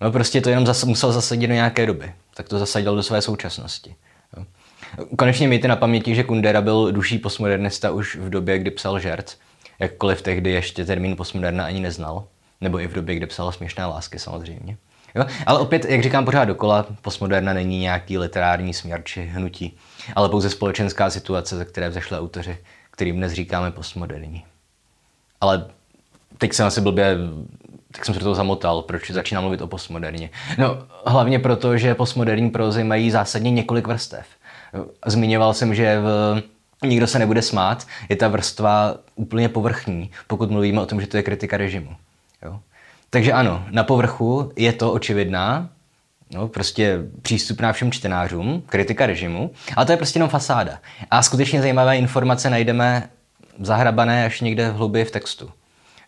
No, 0.00 0.12
prostě 0.12 0.40
to 0.40 0.50
jenom 0.50 0.66
zas, 0.66 0.84
musel 0.84 1.12
zasadit 1.12 1.46
do 1.46 1.54
nějaké 1.54 1.86
doby. 1.86 2.12
Tak 2.34 2.48
to 2.48 2.58
zasadil 2.58 2.96
do 2.96 3.02
své 3.02 3.22
současnosti. 3.22 3.94
Jo. 4.36 4.44
Konečně 5.18 5.48
mějte 5.48 5.68
na 5.68 5.76
paměti, 5.76 6.14
že 6.14 6.24
Kundera 6.24 6.60
byl 6.60 6.92
duší 6.92 7.18
postmodernista 7.18 7.90
už 7.90 8.16
v 8.16 8.30
době, 8.30 8.58
kdy 8.58 8.70
psal 8.70 8.98
žert. 9.00 9.36
Jakkoliv 9.78 10.22
tehdy 10.22 10.50
ještě 10.50 10.84
termín 10.84 11.16
postmoderna 11.16 11.66
ani 11.66 11.80
neznal. 11.80 12.24
Nebo 12.60 12.80
i 12.80 12.86
v 12.86 12.92
době, 12.92 13.14
kdy 13.14 13.26
psal 13.26 13.52
směšné 13.52 13.84
lásky 13.84 14.18
samozřejmě. 14.18 14.76
Jo? 15.14 15.24
Ale 15.46 15.58
opět, 15.58 15.84
jak 15.84 16.02
říkám 16.02 16.24
pořád 16.24 16.44
dokola, 16.44 16.86
postmoderna 17.02 17.52
není 17.52 17.78
nějaký 17.78 18.18
literární 18.18 18.74
směr 18.74 19.02
či 19.04 19.22
hnutí, 19.22 19.76
ale 20.14 20.28
pouze 20.28 20.50
společenská 20.50 21.10
situace, 21.10 21.56
ze 21.56 21.64
které 21.64 21.88
vzešli 21.88 22.18
autoři, 22.18 22.58
kterým 22.90 23.16
dnes 23.16 23.32
říkáme 23.32 23.70
postmoderní. 23.70 24.44
Ale 25.40 25.70
teď 26.38 26.52
jsem 26.52 26.66
asi 26.66 26.80
blbě, 26.80 27.16
tak 27.92 28.04
jsem 28.04 28.14
se 28.14 28.20
do 28.20 28.24
toho 28.24 28.34
zamotal, 28.34 28.82
proč 28.82 29.10
začínám 29.10 29.44
mluvit 29.44 29.62
o 29.62 29.66
postmoderně. 29.66 30.30
No, 30.58 30.78
hlavně 31.06 31.38
proto, 31.38 31.76
že 31.76 31.94
postmoderní 31.94 32.50
prozy 32.50 32.84
mají 32.84 33.10
zásadně 33.10 33.50
několik 33.50 33.86
vrstev. 33.86 34.26
Zmiňoval 35.06 35.54
jsem, 35.54 35.74
že 35.74 36.00
v 36.00 36.42
Nikdo 36.84 37.06
se 37.06 37.18
nebude 37.18 37.42
smát, 37.42 37.86
je 38.08 38.16
ta 38.16 38.28
vrstva 38.28 38.94
úplně 39.14 39.48
povrchní, 39.48 40.10
pokud 40.26 40.50
mluvíme 40.50 40.80
o 40.80 40.86
tom, 40.86 41.00
že 41.00 41.06
to 41.06 41.16
je 41.16 41.22
kritika 41.22 41.56
režimu. 41.56 41.96
Jo? 42.42 42.60
Takže 43.10 43.32
ano, 43.32 43.64
na 43.70 43.84
povrchu 43.84 44.52
je 44.56 44.72
to 44.72 44.92
očividná, 44.92 45.68
no, 46.30 46.48
prostě 46.48 46.98
přístupná 47.22 47.72
všem 47.72 47.92
čtenářům, 47.92 48.62
kritika 48.66 49.06
režimu, 49.06 49.50
ale 49.76 49.86
to 49.86 49.92
je 49.92 49.96
prostě 49.96 50.18
jenom 50.18 50.28
fasáda. 50.28 50.78
A 51.10 51.22
skutečně 51.22 51.60
zajímavé 51.60 51.98
informace 51.98 52.50
najdeme 52.50 53.08
zahrabané 53.58 54.26
až 54.26 54.40
někde 54.40 54.70
v 54.70 54.74
hlubi 54.74 55.04
v 55.04 55.10
textu. 55.10 55.50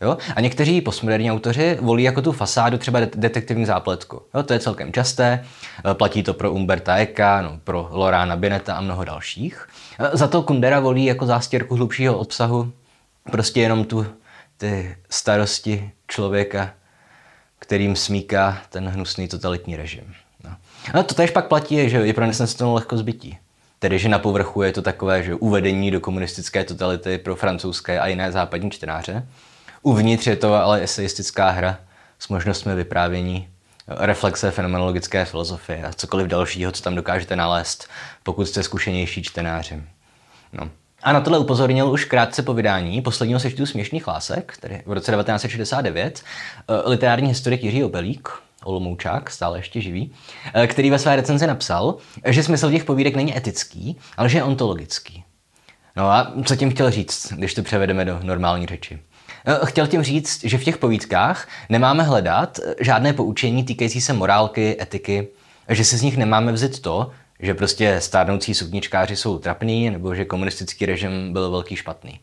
Jo? 0.03 0.19
A 0.37 0.41
někteří 0.41 0.81
postmoderní 0.81 1.33
autoři 1.33 1.79
volí 1.81 2.03
jako 2.03 2.23
tu 2.23 2.33
fasádu 2.33 2.79
třeba 2.79 3.01
detektivní 3.15 3.65
zápletku. 3.65 4.23
Jo? 4.35 4.43
To 4.43 4.53
je 4.53 4.59
celkem 4.59 4.93
časté, 4.93 5.45
e, 5.91 5.95
platí 5.95 6.23
to 6.23 6.35
pro 6.35 6.53
Umberta 6.53 6.97
Eka, 6.97 7.43
no, 7.43 7.59
pro 7.65 7.89
Lorána 7.91 8.37
Bineta 8.37 8.75
a 8.75 8.81
mnoho 8.81 9.05
dalších. 9.05 9.69
E, 9.99 10.17
za 10.17 10.29
to 10.29 10.43
Kundera 10.43 10.81
volí 10.81 11.05
jako 11.05 11.27
zástěrku 11.27 11.77
hlubšího 11.77 12.19
obsahu 12.19 12.73
prostě 13.31 13.61
jenom 13.61 13.85
tu 13.85 14.07
ty 14.57 14.97
starosti 15.11 15.91
člověka, 16.09 16.71
kterým 17.59 17.97
smíká 17.97 18.63
ten 18.69 18.89
hnusný 18.89 19.29
totalitní 19.29 19.77
režim. 19.77 20.15
No. 20.45 20.51
A 20.95 21.03
to 21.03 21.15
tež 21.15 21.31
pak 21.31 21.49
platí, 21.49 21.91
že 21.91 21.97
je 21.97 22.15
pro 22.15 22.27
nesnesitelnou 22.27 22.75
lehko 22.75 22.97
zbytí. 22.97 23.39
Tedy, 23.79 23.99
že 23.99 24.09
na 24.09 24.19
povrchu 24.19 24.63
je 24.63 24.73
to 24.73 24.83
takové, 24.83 25.23
že 25.23 25.35
uvedení 25.35 25.91
do 25.91 26.01
komunistické 26.01 26.65
totality 26.65 27.19
pro 27.19 27.37
francouzské 27.37 28.01
a 28.01 28.07
jiné 28.07 28.33
západní 28.33 28.71
čtenáře. 28.71 29.27
Uvnitř 29.83 30.27
je 30.27 30.37
to 30.37 30.55
ale 30.55 30.83
eseistická 30.83 31.51
hra 31.51 31.79
s 32.19 32.29
možnostmi 32.29 32.75
vyprávění, 32.75 33.49
reflexe 33.89 34.51
fenomenologické 34.51 35.25
filozofie 35.25 35.85
a 35.85 35.93
cokoliv 35.93 36.27
dalšího, 36.27 36.73
co 36.73 36.83
tam 36.83 36.95
dokážete 36.95 37.37
nalézt, 37.37 37.89
pokud 38.23 38.47
jste 38.47 38.63
zkušenější 38.63 39.23
čtenáři. 39.23 39.83
No. 40.53 40.71
A 41.03 41.13
na 41.13 41.21
tohle 41.21 41.39
upozornil 41.39 41.91
už 41.91 42.05
krátce 42.05 42.43
po 42.43 42.55
vydání 42.55 43.03
posledního 43.03 43.41
seštu 43.41 43.67
Směšných 43.67 44.07
lásek, 44.07 44.57
tedy 44.61 44.83
v 44.87 44.93
roce 44.93 45.13
1969, 45.13 46.23
eh, 46.69 46.89
literární 46.89 47.29
historik 47.29 47.65
Jiří 47.65 47.85
Obelík, 47.85 48.29
Olomoučák, 48.65 49.31
stále 49.31 49.59
ještě 49.59 49.81
živý, 49.81 50.15
eh, 50.55 50.67
který 50.67 50.91
ve 50.91 50.99
své 50.99 51.17
recenzi 51.17 51.47
napsal, 51.47 51.97
že 52.27 52.43
smysl 52.43 52.71
těch 52.71 52.85
povídek 52.85 53.17
není 53.17 53.37
etický, 53.37 53.99
ale 54.17 54.29
že 54.29 54.39
je 54.39 54.43
ontologický. 54.43 55.25
No 55.97 56.11
a 56.11 56.33
co 56.45 56.57
tím 56.57 56.71
chtěl 56.71 56.91
říct, 56.91 57.33
když 57.33 57.55
to 57.55 57.63
převedeme 57.63 58.05
do 58.05 58.19
normální 58.23 58.67
řeči? 58.67 58.99
Eh, 59.47 59.67
chtěl 59.67 59.87
tím 59.87 60.03
říct, 60.03 60.45
že 60.45 60.59
v 60.59 60.65
těch 60.65 60.79
povídkách 60.79 61.49
nemáme 61.69 62.03
hledat 62.03 62.59
žádné 62.81 63.13
poučení 63.13 63.65
týkající 63.65 64.01
se 64.01 64.13
morálky, 64.13 64.77
etiky, 64.81 65.29
že 65.69 65.85
si 65.85 65.99
z 65.99 66.03
nich 66.03 66.17
nemáme 66.17 66.53
vzít 66.53 66.83
to, 66.83 67.11
že 67.41 67.55
prostě 67.55 68.01
stárnoucí 68.01 68.55
sukničkáři 68.55 69.17
jsou 69.17 69.39
trapný, 69.39 69.91
nebo 69.91 70.15
že 70.15 70.25
komunistický 70.25 70.87
režim 70.87 71.33
byl 71.33 71.51
velký 71.51 71.77
špatný. 71.77 72.21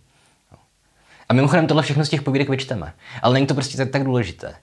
A 1.29 1.33
mimochodem 1.33 1.67
tohle 1.67 1.83
všechno 1.83 2.05
z 2.05 2.09
těch 2.09 2.21
povídek 2.21 2.49
vyčteme. 2.49 2.93
Ale 3.21 3.33
není 3.33 3.47
to 3.47 3.53
prostě 3.53 3.77
tak, 3.77 3.89
tak 3.89 4.03
důležité. 4.03 4.55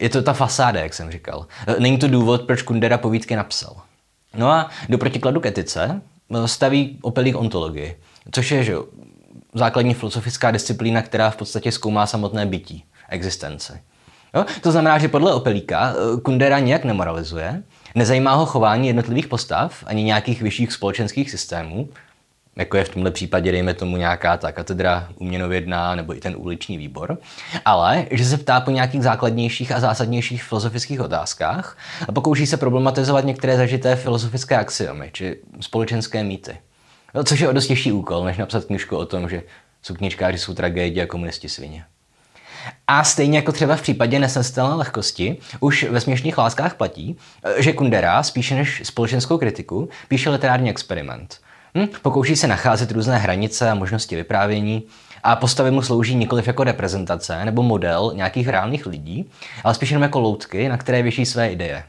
Je 0.00 0.08
to 0.08 0.22
ta 0.22 0.32
fasáda, 0.32 0.80
jak 0.80 0.94
jsem 0.94 1.10
říkal. 1.10 1.46
Není 1.78 1.98
to 1.98 2.08
důvod, 2.08 2.42
proč 2.42 2.62
Kundera 2.62 2.98
povídky 2.98 3.36
napsal. 3.36 3.76
No 4.34 4.50
a 4.50 4.70
do 4.88 4.98
protikladu 4.98 5.40
k 5.40 5.46
etice 5.46 6.02
staví 6.46 6.98
opelík 7.02 7.36
ontologii, 7.36 7.96
což 8.30 8.50
je 8.50 8.64
že, 8.64 8.74
základní 9.54 9.94
filozofická 9.94 10.50
disciplína, 10.50 11.02
která 11.02 11.30
v 11.30 11.36
podstatě 11.36 11.72
zkoumá 11.72 12.06
samotné 12.06 12.46
bytí, 12.46 12.84
existenci. 13.08 13.72
Jo? 14.34 14.44
To 14.60 14.72
znamená, 14.72 14.98
že 14.98 15.08
podle 15.08 15.34
Opelíka 15.34 15.94
Kundera 16.22 16.58
nijak 16.58 16.84
nemoralizuje, 16.84 17.62
Nezajímá 17.94 18.34
ho 18.34 18.46
chování 18.46 18.86
jednotlivých 18.86 19.28
postav 19.28 19.84
ani 19.86 20.02
nějakých 20.02 20.42
vyšších 20.42 20.72
společenských 20.72 21.30
systémů, 21.30 21.88
jako 22.56 22.76
je 22.76 22.84
v 22.84 22.88
tomhle 22.88 23.10
případě, 23.10 23.52
dejme 23.52 23.74
tomu, 23.74 23.96
nějaká 23.96 24.36
ta 24.36 24.52
katedra 24.52 25.08
uměnovědná 25.16 25.94
nebo 25.94 26.16
i 26.16 26.20
ten 26.20 26.34
uliční 26.38 26.76
výbor, 26.76 27.18
ale 27.64 28.06
že 28.10 28.24
se 28.24 28.36
ptá 28.36 28.60
po 28.60 28.70
nějakých 28.70 29.02
základnějších 29.02 29.72
a 29.72 29.80
zásadnějších 29.80 30.44
filozofických 30.44 31.00
otázkách 31.00 31.78
a 32.08 32.12
pokouší 32.12 32.46
se 32.46 32.56
problematizovat 32.56 33.24
některé 33.24 33.56
zažité 33.56 33.96
filozofické 33.96 34.56
axiomy 34.56 35.10
či 35.12 35.36
společenské 35.60 36.24
mýty. 36.24 36.58
No, 37.14 37.24
což 37.24 37.40
je 37.40 37.48
o 37.48 37.52
dost 37.52 37.66
těžší 37.66 37.92
úkol, 37.92 38.24
než 38.24 38.38
napsat 38.38 38.64
knižku 38.64 38.96
o 38.96 39.06
tom, 39.06 39.28
že 39.28 39.42
sukničkáři 39.82 40.38
jsou 40.38 40.54
tragédie 40.54 41.04
a 41.04 41.06
komunisti 41.06 41.48
svině. 41.48 41.84
A 42.86 43.04
stejně 43.04 43.38
jako 43.38 43.52
třeba 43.52 43.76
v 43.76 43.82
případě 43.82 44.18
nesnestelné 44.18 44.74
lehkosti, 44.74 45.36
už 45.60 45.82
ve 45.90 46.00
směšných 46.00 46.38
láskách 46.38 46.74
platí, 46.74 47.16
že 47.58 47.72
Kundera, 47.72 48.22
spíše 48.22 48.54
než 48.54 48.82
společenskou 48.84 49.38
kritiku, 49.38 49.88
píše 50.08 50.30
literární 50.30 50.70
experiment. 50.70 51.40
Hm? 51.78 51.86
Pokouší 52.02 52.36
se 52.36 52.46
nacházet 52.46 52.90
různé 52.90 53.18
hranice 53.18 53.70
a 53.70 53.74
možnosti 53.74 54.16
vyprávění 54.16 54.82
a 55.22 55.36
postavy 55.36 55.70
mu 55.70 55.82
slouží 55.82 56.14
nikoliv 56.14 56.46
jako 56.46 56.64
reprezentace 56.64 57.44
nebo 57.44 57.62
model 57.62 58.12
nějakých 58.14 58.48
reálných 58.48 58.86
lidí, 58.86 59.30
ale 59.64 59.74
spíše 59.74 59.94
jenom 59.94 60.02
jako 60.02 60.20
loutky, 60.20 60.68
na 60.68 60.76
které 60.76 61.02
věší 61.02 61.26
své 61.26 61.52
ideje. 61.52 61.84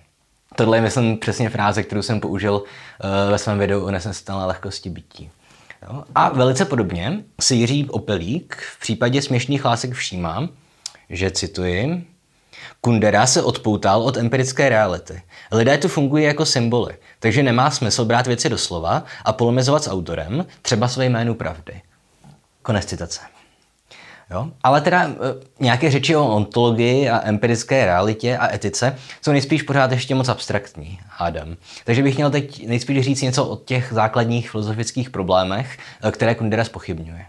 Tohle 0.55 0.77
je, 0.77 0.81
myslím, 0.81 1.17
přesně 1.17 1.49
fráze, 1.49 1.83
kterou 1.83 2.01
jsem 2.01 2.19
použil 2.19 2.53
uh, 2.53 3.31
ve 3.31 3.37
svém 3.37 3.59
videu 3.59 3.85
o 3.85 3.91
nesnestelné 3.91 4.45
lehkosti 4.45 4.89
bytí. 4.89 5.29
Jo? 5.87 6.03
A 6.15 6.29
velice 6.29 6.65
podobně 6.65 7.23
si 7.41 7.55
Jiří 7.55 7.89
Opelík 7.89 8.55
v 8.55 8.79
případě 8.79 9.21
směšných 9.21 9.65
lásek 9.65 9.93
všímá, 9.93 10.49
že 11.09 11.31
cituji, 11.31 12.05
Kundera 12.81 13.27
se 13.27 13.41
odpoutal 13.41 14.03
od 14.03 14.17
empirické 14.17 14.69
reality. 14.69 15.21
Lidé 15.51 15.77
tu 15.77 15.87
fungují 15.87 16.23
jako 16.23 16.45
symboly, 16.45 16.97
takže 17.19 17.43
nemá 17.43 17.71
smysl 17.71 18.05
brát 18.05 18.27
věci 18.27 18.49
do 18.49 18.57
slova 18.57 19.03
a 19.25 19.33
polemizovat 19.33 19.83
s 19.83 19.89
autorem, 19.89 20.45
třeba 20.61 20.87
své 20.87 21.05
jménu 21.05 21.33
pravdy. 21.33 21.81
Konec 22.61 22.85
citace. 22.85 23.21
Jo? 24.31 24.47
Ale 24.63 24.81
teda 24.81 25.03
e, 25.03 25.13
nějaké 25.59 25.91
řeči 25.91 26.15
o 26.15 26.35
ontologii 26.35 27.09
a 27.09 27.21
empirické 27.27 27.85
realitě 27.85 28.37
a 28.37 28.53
etice 28.53 28.95
jsou 29.21 29.31
nejspíš 29.31 29.61
pořád 29.61 29.91
ještě 29.91 30.15
moc 30.15 30.29
abstraktní, 30.29 30.99
hádám. 31.07 31.55
Takže 31.85 32.03
bych 32.03 32.15
měl 32.15 32.31
teď 32.31 32.67
nejspíš 32.67 33.05
říct 33.05 33.21
něco 33.21 33.45
o 33.45 33.55
těch 33.55 33.89
základních 33.91 34.51
filozofických 34.51 35.09
problémech, 35.09 35.77
e, 36.03 36.11
které 36.11 36.35
Kundera 36.35 36.63
spochybňuje. 36.63 37.25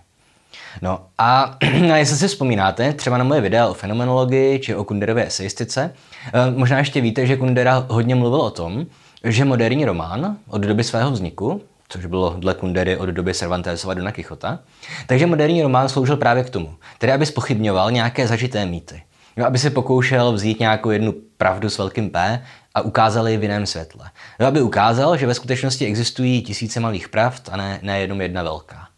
No 0.82 1.00
a 1.18 1.59
jestli 1.97 2.16
si 2.16 2.28
vzpomínáte 2.28 2.92
třeba 2.92 3.18
na 3.18 3.25
moje 3.25 3.40
videa 3.40 3.66
o 3.66 3.75
fenomenologii 3.75 4.59
či 4.59 4.75
o 4.75 4.85
Kunderově 4.85 5.26
eseistice, 5.26 5.94
eh, 6.26 6.50
možná 6.50 6.78
ještě 6.78 7.00
víte, 7.00 7.26
že 7.26 7.37
Kundera 7.37 7.87
hodně 7.88 8.14
mluvil 8.14 8.40
o 8.40 8.50
tom, 8.50 8.87
že 9.25 9.44
moderní 9.44 9.85
román 9.85 10.37
od 10.49 10.62
doby 10.62 10.85
svého 10.85 11.11
vzniku, 11.11 11.62
což 11.92 12.06
bylo 12.06 12.34
dle 12.38 12.54
Kundery 12.54 12.96
od 12.96 13.08
doby 13.08 13.34
Cervantesova 13.34 13.94
Dona 13.94 14.12
Quixota, 14.12 14.58
takže 15.06 15.26
moderní 15.26 15.62
román 15.62 15.88
sloužil 15.88 16.16
právě 16.16 16.44
k 16.44 16.50
tomu, 16.50 16.75
tedy 16.99 17.12
aby 17.12 17.26
spochybňoval 17.26 17.90
nějaké 17.90 18.26
zažité 18.26 18.66
mýty. 18.66 19.02
No, 19.37 19.46
aby 19.46 19.58
se 19.58 19.70
pokoušel 19.70 20.32
vzít 20.32 20.61
nějakou 20.61 20.90
jednu 20.90 21.14
pravdu 21.37 21.70
s 21.70 21.78
velkým 21.78 22.11
P 22.11 22.42
a 22.75 22.80
ukázal 22.80 23.28
ji 23.28 23.37
v 23.37 23.42
jiném 23.42 23.66
světle. 23.66 24.11
No, 24.40 24.46
aby 24.46 24.62
ukázal, 24.62 25.16
že 25.16 25.26
ve 25.26 25.34
skutečnosti 25.34 25.87
existují 25.87 26.42
tisíce 26.42 26.80
malých 26.80 27.08
pravd 27.08 27.49
a 27.52 27.56
ne, 27.56 27.78
ne 27.82 28.00
jenom 28.00 28.20
jedna 28.20 28.42
velká. 28.42 28.88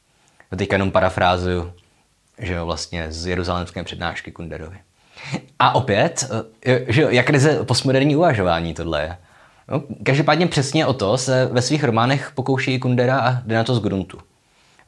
To 0.51 0.57
teďka 0.57 0.75
jenom 0.75 0.91
parafrázuju, 0.91 1.73
že 2.39 2.55
jo, 2.55 2.67
vlastně 2.67 3.07
z 3.09 3.27
jeruzalémské 3.27 3.85
přednášky 3.85 4.33
Kunderovi. 4.33 4.79
A 5.59 5.75
opět, 5.75 6.31
eh, 6.67 6.81
že 6.89 7.03
jo, 7.03 7.09
jak 7.11 7.27
krize 7.27 7.65
postmoderní 7.65 8.17
uvažování 8.17 8.75
tohle 8.75 9.03
je. 9.03 9.17
No, 9.69 9.83
každopádně 10.03 10.47
přesně 10.47 10.87
o 10.87 10.93
to 10.93 11.19
se 11.19 11.49
ve 11.53 11.63
svých 11.63 11.85
románech 11.85 12.33
pokouší 12.35 12.79
Kundera 12.79 13.19
a 13.19 13.43
jde 13.47 13.57
na 13.57 13.65
to 13.65 13.75
z 13.75 13.81
gruntu. 13.81 14.19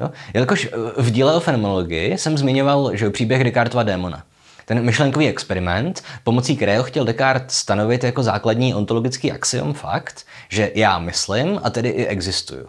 Jo? 0.01 0.11
Jelikož 0.35 0.69
eh, 0.73 1.03
v 1.03 1.11
díle 1.11 1.35
o 1.35 1.41
fenomenologii 1.41 2.19
jsem 2.19 2.39
zmiňoval 2.39 2.91
že 2.97 3.11
příběh 3.11 3.45
Descartova 3.45 3.83
démona. 3.83 4.23
Ten 4.65 4.83
myšlenkový 4.83 5.29
experiment, 5.29 6.03
pomocí 6.25 6.57
kterého 6.57 6.85
chtěl 6.85 7.05
Descartes 7.05 7.57
stanovit 7.57 8.05
jako 8.05 8.23
základní 8.23 8.75
ontologický 8.75 9.33
axiom 9.33 9.75
fakt, 9.75 10.27
že 10.49 10.71
já 10.75 10.99
myslím 10.99 11.61
a 11.63 11.71
tedy 11.71 11.89
i 11.89 12.07
existuju. 12.07 12.69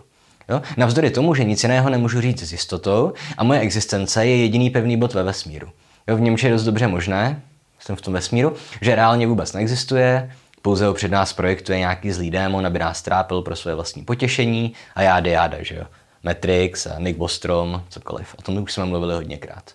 Jo? 0.50 0.62
Navzdory 0.78 1.10
tomu, 1.10 1.36
že 1.36 1.44
nic 1.44 1.64
jiného 1.64 1.90
nemůžu 1.90 2.22
říct 2.22 2.44
s 2.44 2.52
jistotou 2.52 3.14
a 3.38 3.44
moje 3.44 3.60
existence 3.60 4.26
je 4.26 4.38
jediný 4.38 4.70
pevný 4.70 4.98
bod 4.98 5.14
ve 5.14 5.24
vesmíru. 5.24 5.68
Jo? 6.08 6.18
V 6.18 6.22
němž 6.22 6.44
je 6.44 6.52
dost 6.52 6.64
dobře 6.64 6.88
možné, 6.88 7.42
jsem 7.80 7.96
v 7.96 8.02
tom 8.02 8.14
vesmíru, 8.14 8.54
že 8.82 8.96
reálně 8.96 9.28
vůbec 9.28 9.54
neexistuje, 9.54 10.32
pouze 10.68 10.86
ho 10.86 10.94
před 10.94 11.12
nás 11.12 11.34
projektuje 11.34 11.80
nějaký 11.80 12.12
zlý 12.12 12.32
démon, 12.32 12.66
aby 12.66 12.80
nás 12.80 13.02
trápil 13.02 13.42
pro 13.42 13.56
své 13.56 13.76
vlastní 13.76 14.04
potěšení 14.04 14.74
a 14.96 15.02
jáde 15.02 15.32
jáda, 15.32 15.58
že 15.62 15.76
jo. 15.76 15.84
Matrix 16.24 16.86
a 16.88 17.00
Nick 17.00 17.18
Bostrom, 17.18 17.84
cokoliv. 17.90 18.36
O 18.40 18.42
tom 18.42 18.58
už 18.58 18.74
jsme 18.74 18.86
mluvili 18.86 19.14
hodněkrát. 19.14 19.72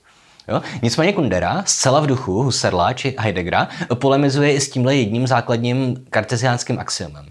Jo? 0.48 0.62
Nicméně 0.82 1.12
Kundera, 1.12 1.62
zcela 1.66 2.00
v 2.00 2.06
duchu 2.06 2.42
Husserla 2.42 2.92
či 2.92 3.14
Heideggera, 3.18 3.68
polemizuje 3.94 4.52
i 4.52 4.60
s 4.60 4.70
tímhle 4.70 4.96
jedním 4.96 5.26
základním 5.26 6.04
karteziánským 6.10 6.80
axiomem. 6.80 7.26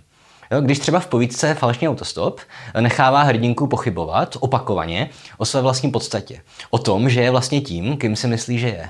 Jo, 0.52 0.62
když 0.62 0.80
třeba 0.80 1.00
v 1.00 1.08
povídce 1.08 1.54
Falešný 1.54 1.90
autostop 1.90 2.40
nechává 2.80 3.22
hrdinku 3.22 3.68
pochybovat 3.68 4.38
opakovaně 4.40 5.10
o 5.38 5.46
své 5.46 5.62
vlastní 5.62 5.92
podstatě. 5.92 6.42
O 6.70 6.78
tom, 6.78 7.10
že 7.10 7.22
je 7.22 7.32
vlastně 7.32 7.62
tím, 7.62 7.98
kým 7.98 8.16
si 8.16 8.28
myslí, 8.28 8.60
že 8.60 8.68
je. 8.68 8.90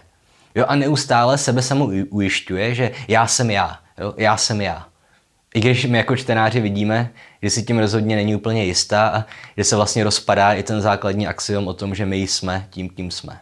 Jo, 0.55 0.65
a 0.67 0.75
neustále 0.75 1.37
sebe 1.37 1.61
samu 1.61 1.85
ujišťuje, 2.09 2.75
že 2.75 2.91
já 3.07 3.27
jsem 3.27 3.51
já. 3.51 3.79
Jo, 3.99 4.13
já 4.17 4.37
jsem 4.37 4.61
já. 4.61 4.85
I 5.55 5.59
když 5.59 5.85
my 5.85 5.97
jako 5.97 6.15
čtenáři 6.15 6.59
vidíme, 6.59 7.09
že 7.41 7.49
si 7.49 7.63
tím 7.63 7.79
rozhodně 7.79 8.15
není 8.15 8.35
úplně 8.35 8.65
jistá 8.65 9.07
a 9.07 9.25
že 9.57 9.63
se 9.63 9.75
vlastně 9.75 10.03
rozpadá 10.03 10.53
i 10.53 10.63
ten 10.63 10.81
základní 10.81 11.27
axiom 11.27 11.67
o 11.67 11.73
tom, 11.73 11.95
že 11.95 12.05
my 12.05 12.17
jsme 12.17 12.67
tím, 12.69 12.89
kým 12.89 13.11
jsme. 13.11 13.39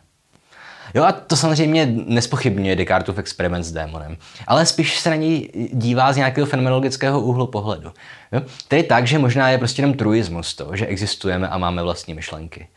Jo 0.94 1.04
a 1.04 1.12
to 1.12 1.36
samozřejmě 1.36 1.86
nespochybňuje 2.06 2.76
Descartův 2.76 3.18
experiment 3.18 3.66
s 3.66 3.72
démonem, 3.72 4.18
ale 4.48 4.66
spíš 4.66 5.00
se 5.00 5.10
na 5.10 5.16
něj 5.16 5.50
dívá 5.74 6.14
z 6.14 6.18
nějakého 6.18 6.48
fenomenologického 6.48 7.22
úhlu 7.22 7.48
pohledu. 7.48 7.92
Jo? 8.32 8.42
Tedy 8.68 8.84
tak, 8.84 9.08
že 9.08 9.20
možná 9.20 9.50
je 9.50 9.58
prostě 9.58 9.82
jenom 9.82 9.94
truismus 9.94 10.56
to, 10.56 10.76
že 10.76 10.86
existujeme 10.86 11.50
a 11.50 11.58
máme 11.58 11.84
vlastní 11.84 12.14
myšlenky. 12.14 12.68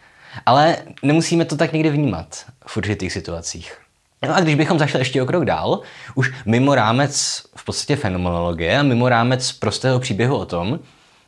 Ale 0.46 0.76
nemusíme 1.02 1.44
to 1.44 1.56
tak 1.56 1.72
někdy 1.72 1.90
vnímat 1.90 2.44
v 2.66 2.76
určitých 2.76 3.12
situacích. 3.12 3.81
No 4.26 4.36
a 4.36 4.40
když 4.40 4.54
bychom 4.54 4.78
zašli 4.78 4.98
ještě 4.98 5.22
o 5.22 5.26
krok 5.26 5.44
dál, 5.44 5.80
už 6.14 6.32
mimo 6.46 6.74
rámec 6.74 7.42
v 7.56 7.64
podstatě 7.64 7.96
fenomenologie 7.96 8.78
a 8.78 8.82
mimo 8.82 9.08
rámec 9.08 9.52
prostého 9.52 10.00
příběhu 10.00 10.36
o 10.36 10.46
tom, 10.46 10.78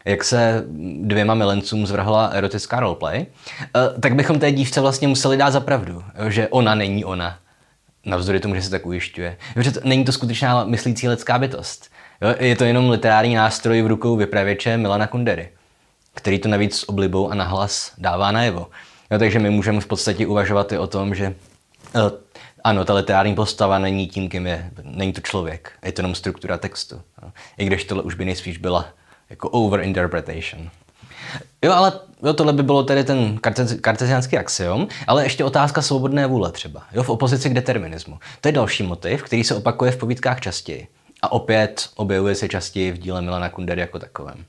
jak 0.05 0.25
se 0.25 0.65
dvěma 1.01 1.35
milencům 1.35 1.87
zvrhla 1.87 2.27
erotická 2.27 2.81
roleplay, 2.81 3.27
eh, 3.27 4.01
tak 4.01 4.15
bychom 4.15 4.39
té 4.39 4.53
dívce 4.53 4.81
vlastně 4.81 5.09
museli 5.09 5.37
dát 5.37 5.51
za 5.51 5.61
pravdu, 5.61 6.05
že 6.29 6.49
ona 6.49 6.75
není 6.75 7.05
ona. 7.05 7.39
Navzdory 8.07 8.41
tomu, 8.41 8.55
že 8.55 8.63
se 8.63 8.71
tak 8.71 8.87
ujišťuje. 8.87 9.37
Protože 9.55 9.71
to, 9.71 9.81
není 9.85 10.05
to 10.05 10.13
skutečná 10.13 10.65
myslící 10.65 11.09
lidská 11.09 11.39
bytost. 11.39 11.91
Je 12.39 12.57
to 12.57 12.65
jenom 12.65 12.91
literární 12.91 13.35
nástroj 13.35 13.83
v 13.83 13.87
rukou 13.87 14.17
vypravěče 14.17 14.77
Milana 14.77 15.07
Kundery, 15.07 15.49
který 16.15 16.39
to 16.39 16.49
navíc 16.49 16.77
s 16.77 16.89
oblibou 16.89 17.31
a 17.31 17.35
nahlas 17.35 17.93
dává 17.99 18.33
najevo. 18.33 18.67
Jo, 19.11 19.19
takže 19.19 19.39
my 19.39 19.51
můžeme 19.51 19.81
v 19.81 19.87
podstatě 19.87 20.27
uvažovat 20.27 20.73
i 20.73 20.79
o 20.79 20.87
tom, 20.87 21.15
že 21.15 21.35
eh, 21.95 22.24
ano, 22.65 22.85
ta 22.85 22.95
literární 22.95 23.35
postava 23.35 23.79
není 23.79 24.07
tím, 24.07 24.29
kým 24.29 24.47
je. 24.47 24.71
Není 24.83 25.13
to 25.13 25.21
člověk, 25.21 25.73
je 25.85 25.93
to 25.93 26.01
jenom 26.01 26.15
struktura 26.15 26.59
textu. 26.59 27.03
Jo. 27.23 27.31
I 27.59 27.65
když 27.67 27.85
tohle 27.85 28.03
už 28.03 28.15
by 28.15 28.25
nejspíš 28.25 28.59
byla 28.59 28.87
jako 29.31 29.49
overinterpretation. 29.49 30.71
Jo, 31.63 31.73
ale 31.73 31.93
jo, 32.23 32.33
tohle 32.33 32.53
by 32.53 32.63
bylo 32.63 32.83
tedy 32.83 33.05
ten 33.05 33.39
karteziánský 33.81 34.39
axiom, 34.39 34.89
ale 35.07 35.25
ještě 35.25 35.45
otázka 35.45 35.83
svobodné 35.83 36.27
vůle 36.27 36.53
třeba, 36.53 36.83
jo, 36.93 37.03
v 37.03 37.09
opozici 37.09 37.51
k 37.51 37.55
determinismu. 37.55 38.19
To 38.41 38.49
je 38.49 38.53
další 38.53 38.83
motiv, 38.83 39.23
který 39.23 39.45
se 39.45 39.55
opakuje 39.55 39.91
v 39.91 39.97
povídkách 39.97 40.41
častěji. 40.41 40.89
A 41.23 41.33
opět 41.33 41.89
objevuje 41.97 42.35
se 42.35 42.49
častěji 42.49 42.93
v 42.93 42.99
díle 42.99 43.23
Milana 43.23 43.49
Kundery 43.49 43.81
jako 43.81 43.99
takovém. 43.99 44.45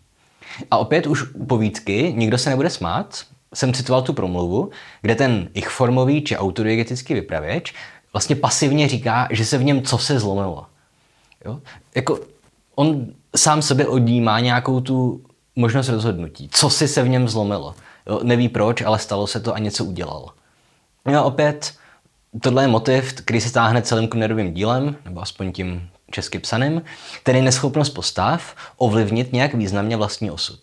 A 0.72 0.78
opět 0.78 1.08
už 1.08 1.24
u 1.34 1.46
povídky 1.46 2.14
Nikdo 2.16 2.38
se 2.38 2.50
nebude 2.50 2.70
smát, 2.70 3.24
jsem 3.54 3.74
citoval 3.74 4.02
tu 4.02 4.14
promluvu, 4.14 4.70
kde 5.02 5.16
ten 5.16 5.50
ich 5.54 5.70
formový 5.70 6.24
či 6.24 6.38
autodiegetický 6.38 7.14
vypravěč 7.14 7.74
vlastně 8.16 8.36
pasivně 8.36 8.88
říká, 8.88 9.28
že 9.32 9.46
se 9.46 9.58
v 9.58 9.64
něm 9.64 9.82
co 9.82 9.98
se 9.98 10.20
zlomilo. 10.20 10.66
Jo? 11.46 11.60
Jako 11.96 12.20
on 12.76 13.08
sám 13.36 13.62
sebe 13.62 13.88
odnímá 13.88 14.40
nějakou 14.40 14.82
tu 14.82 15.22
možnost 15.56 15.90
rozhodnutí. 15.90 16.50
Co 16.52 16.70
si 16.70 16.88
se 16.88 17.04
v 17.04 17.10
něm 17.10 17.28
zlomilo. 17.28 17.76
Jo? 18.08 18.20
Neví 18.24 18.50
proč, 18.50 18.82
ale 18.82 19.00
stalo 19.00 19.28
se 19.28 19.40
to 19.40 19.54
a 19.54 19.60
něco 19.60 19.86
udělal. 19.86 20.30
No 21.06 21.20
a 21.20 21.24
opět, 21.24 21.74
tohle 22.42 22.64
je 22.64 22.68
motiv, 22.68 23.14
který 23.14 23.42
se 23.42 23.54
táhne 23.54 23.82
celým 23.82 24.08
Kunnerovým 24.08 24.54
dílem, 24.54 24.96
nebo 25.06 25.22
aspoň 25.22 25.52
tím 25.52 25.90
česky 26.12 26.40
psaným, 26.40 26.82
tedy 27.24 27.42
neschopnost 27.42 27.90
postav 27.90 28.56
ovlivnit 28.78 29.34
nějak 29.34 29.54
významně 29.54 29.98
vlastní 29.98 30.32
osud. 30.32 30.60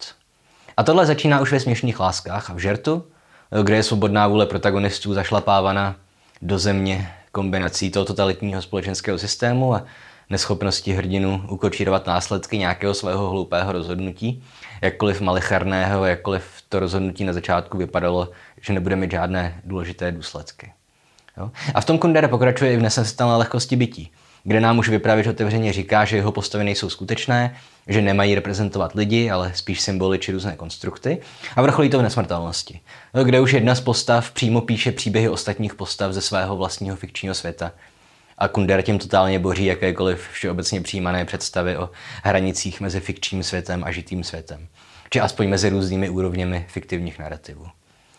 A 0.77 0.83
tohle 0.83 1.07
začíná 1.07 1.41
už 1.41 1.53
ve 1.53 1.61
směšných 1.61 2.01
láskách 2.01 2.51
a 2.51 2.55
v 2.55 2.59
žertu, 2.59 3.05
kde 3.63 3.77
je 3.77 3.83
svobodná 3.83 4.29
vůle 4.29 4.47
protagonistů 4.47 5.15
zašlapávána 5.15 5.97
do 6.43 6.59
země 6.59 7.15
kombinací 7.33 7.91
toho 7.91 8.05
totalitního 8.05 8.63
společenského 8.63 9.19
systému 9.19 9.75
a 9.75 9.85
neschopnosti 10.31 10.93
hrdinu 10.93 11.45
ukočírovat 11.49 12.07
následky 12.07 12.59
nějakého 12.59 12.95
svého 12.95 13.31
hloupého 13.31 13.73
rozhodnutí, 13.73 14.45
jakkoliv 14.83 15.21
malicharného, 15.21 16.05
jakkoliv 16.05 16.45
to 16.69 16.81
rozhodnutí 16.81 17.25
na 17.25 17.33
začátku 17.33 17.79
vypadalo, 17.79 18.29
že 18.61 18.73
nebude 18.73 18.97
mít 18.97 19.11
žádné 19.11 19.61
důležité 19.65 20.13
důsledky. 20.13 20.73
Jo? 21.37 21.51
A 21.75 21.81
v 21.81 21.85
tom 21.85 21.99
Kundera 21.99 22.29
pokračuje 22.29 22.73
i 22.73 22.77
v 22.77 22.83
nesnesitelné 22.83 23.37
lehkosti 23.37 23.77
bytí 23.77 24.11
kde 24.45 24.61
nám 24.61 24.79
už 24.79 24.89
vypravěč 24.89 25.27
otevřeně 25.27 25.73
říká, 25.73 26.05
že 26.05 26.17
jeho 26.17 26.33
postavy 26.33 26.65
nejsou 26.65 26.91
skutečné, 26.91 27.57
že 27.87 28.03
nemají 28.03 28.35
reprezentovat 28.35 28.95
lidi, 28.95 29.31
ale 29.31 29.53
spíš 29.55 29.81
symboly 29.81 30.19
či 30.19 30.33
různé 30.33 30.57
konstrukty. 30.57 31.19
A 31.57 31.63
vrcholí 31.63 31.91
to 31.91 31.99
v 31.99 32.03
nesmrtelnosti, 32.03 32.81
kde 33.25 33.41
už 33.41 33.53
jedna 33.53 33.75
z 33.75 33.81
postav 33.81 34.31
přímo 34.31 34.61
píše 34.61 34.93
příběhy 34.93 35.29
ostatních 35.29 35.75
postav 35.75 36.13
ze 36.13 36.21
svého 36.21 36.57
vlastního 36.57 36.97
fikčního 36.97 37.35
světa. 37.35 37.73
A 38.39 38.49
Kunder 38.49 38.83
tím 38.83 38.99
totálně 38.99 39.39
boří 39.39 39.65
jakékoliv 39.65 40.29
všeobecně 40.33 40.81
přijímané 40.81 41.25
představy 41.25 41.77
o 41.77 41.91
hranicích 42.23 42.81
mezi 42.81 43.01
fikčním 43.01 43.43
světem 43.43 43.85
a 43.85 43.91
žitým 43.93 44.25
světem. 44.25 44.69
Či 45.11 45.21
aspoň 45.21 45.49
mezi 45.49 45.69
různými 45.69 46.09
úrovněmi 46.09 46.67
fiktivních 46.69 47.19
narrativů. 47.19 47.67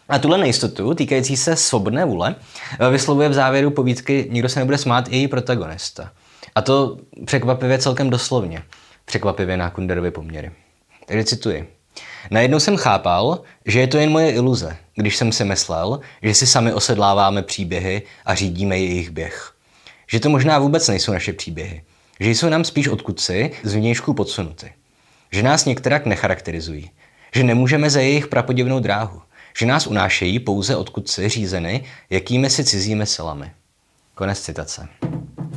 A 0.10 0.20
tuhle 0.20 0.38
nejistotu, 0.38 0.94
týkající 0.94 1.38
se 1.38 1.56
svobodné 1.56 2.06
vůle, 2.06 2.36
eh, 2.80 2.89
vyslovuje 2.89 3.30
v 3.30 3.34
závěru 3.34 3.72
povídky 3.72 4.28
Nikdo 4.32 4.50
se 4.50 4.60
nebude 4.60 4.78
smát 4.78 5.08
i 5.08 5.16
její 5.16 5.28
protagonista. 5.28 6.12
A 6.56 6.62
to 6.62 6.98
překvapivě 7.26 7.78
celkem 7.78 8.10
doslovně. 8.10 8.63
Překvapivě 9.06 9.58
na 9.58 9.70
Kunderovy 9.70 10.12
poměry. 10.12 10.52
Takže 11.06 11.24
cituji. 11.24 11.74
Najednou 12.32 12.60
jsem 12.60 12.78
chápal, 12.78 13.42
že 13.66 13.80
je 13.80 13.88
to 13.88 13.98
jen 13.98 14.10
moje 14.10 14.32
iluze, 14.32 14.78
když 14.96 15.18
jsem 15.18 15.32
si 15.32 15.46
myslel, 15.46 16.00
že 16.22 16.34
si 16.34 16.48
sami 16.48 16.74
osedláváme 16.74 17.44
příběhy 17.44 18.02
a 18.26 18.36
řídíme 18.36 18.78
jejich 18.80 19.10
běh. 19.10 19.54
Že 20.08 20.20
to 20.20 20.30
možná 20.30 20.60
vůbec 20.60 20.88
nejsou 20.88 21.13
naše 21.13 21.34
příběhy. 21.34 21.84
Že 22.20 22.30
jsou 22.30 22.50
nám 22.50 22.63
spíš 22.63 22.88
odkudci 22.88 23.52
z 23.63 23.74
vnějšku 23.74 24.13
podsunuty. 24.13 24.74
Že 25.32 25.44
nás 25.44 25.66
některak 25.66 26.06
necharakterizují. 26.06 26.92
Že 27.36 27.44
nemůžeme 27.44 27.89
za 27.89 28.00
jejich 28.00 28.28
prapodivnou 28.28 28.80
dráhu 28.80 29.22
že 29.58 29.66
nás 29.66 29.88
unášejí 29.88 30.39
pouze 30.39 30.76
odkud 30.76 31.10
si 31.10 31.30
řízeny 31.30 31.84
jakými 32.10 32.50
si 32.50 32.63
cizími 32.63 33.06
silami. 33.06 33.52
Konec 34.16 34.39
citace. 34.39 34.88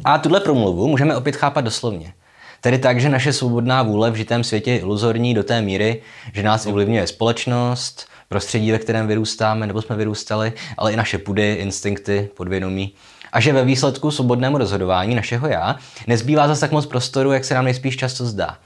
A 0.05 0.19
tuhle 0.19 0.41
promluvu 0.41 0.89
můžeme 0.89 1.17
opět 1.17 1.37
chápat 1.37 1.61
doslovně. 1.61 2.13
Tedy 2.61 2.79
tak, 2.79 3.01
že 3.01 3.09
naše 3.09 3.33
svobodná 3.33 3.83
vůle 3.83 4.11
v 4.11 4.15
žitém 4.15 4.45
světě 4.45 4.71
je 4.71 4.79
iluzorní 4.79 5.35
do 5.35 5.45
té 5.45 5.63
míry, 5.63 6.03
že 6.33 6.43
nás 6.43 6.67
ovlivňuje 6.67 7.07
společnost, 7.07 8.07
prostředí, 8.29 8.73
ve 8.73 8.79
kterém 8.79 9.07
vyrůstáme 9.07 9.67
nebo 9.67 9.83
jsme 9.83 9.97
vyrůstali, 9.97 10.53
ale 10.79 10.93
i 10.93 10.97
naše 10.97 11.19
pudy, 11.19 11.53
instinkty, 11.53 12.29
podvědomí. 12.37 12.93
A 13.33 13.41
že 13.41 13.53
ve 13.53 13.65
výsledku 13.65 14.11
svobodnému 14.11 14.59
rozhodování 14.59 15.15
našeho 15.15 15.49
já 15.49 15.77
nezbývá 16.07 16.49
zase 16.49 16.61
tak 16.61 16.73
moc 16.73 16.87
prostoru, 16.87 17.33
jak 17.33 17.45
se 17.45 17.55
nám 17.55 17.65
nejspíš 17.65 17.97
často 17.97 18.27
zdá. 18.27 18.59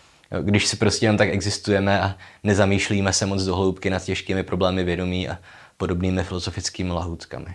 Když 0.43 0.66
si 0.66 0.77
prostě 0.77 1.07
jen 1.07 1.16
tak 1.16 1.29
existujeme 1.29 2.01
a 2.01 2.14
nezamýšlíme 2.45 3.12
se 3.12 3.27
moc 3.27 3.45
dohloubky 3.45 3.90
nad 3.90 4.05
těžkými 4.05 4.43
problémy 4.43 4.85
vědomí 4.85 5.29
a 5.29 5.38
podobnými 5.77 6.25
filozofickými 6.25 6.93
lahůdkami. 6.93 7.55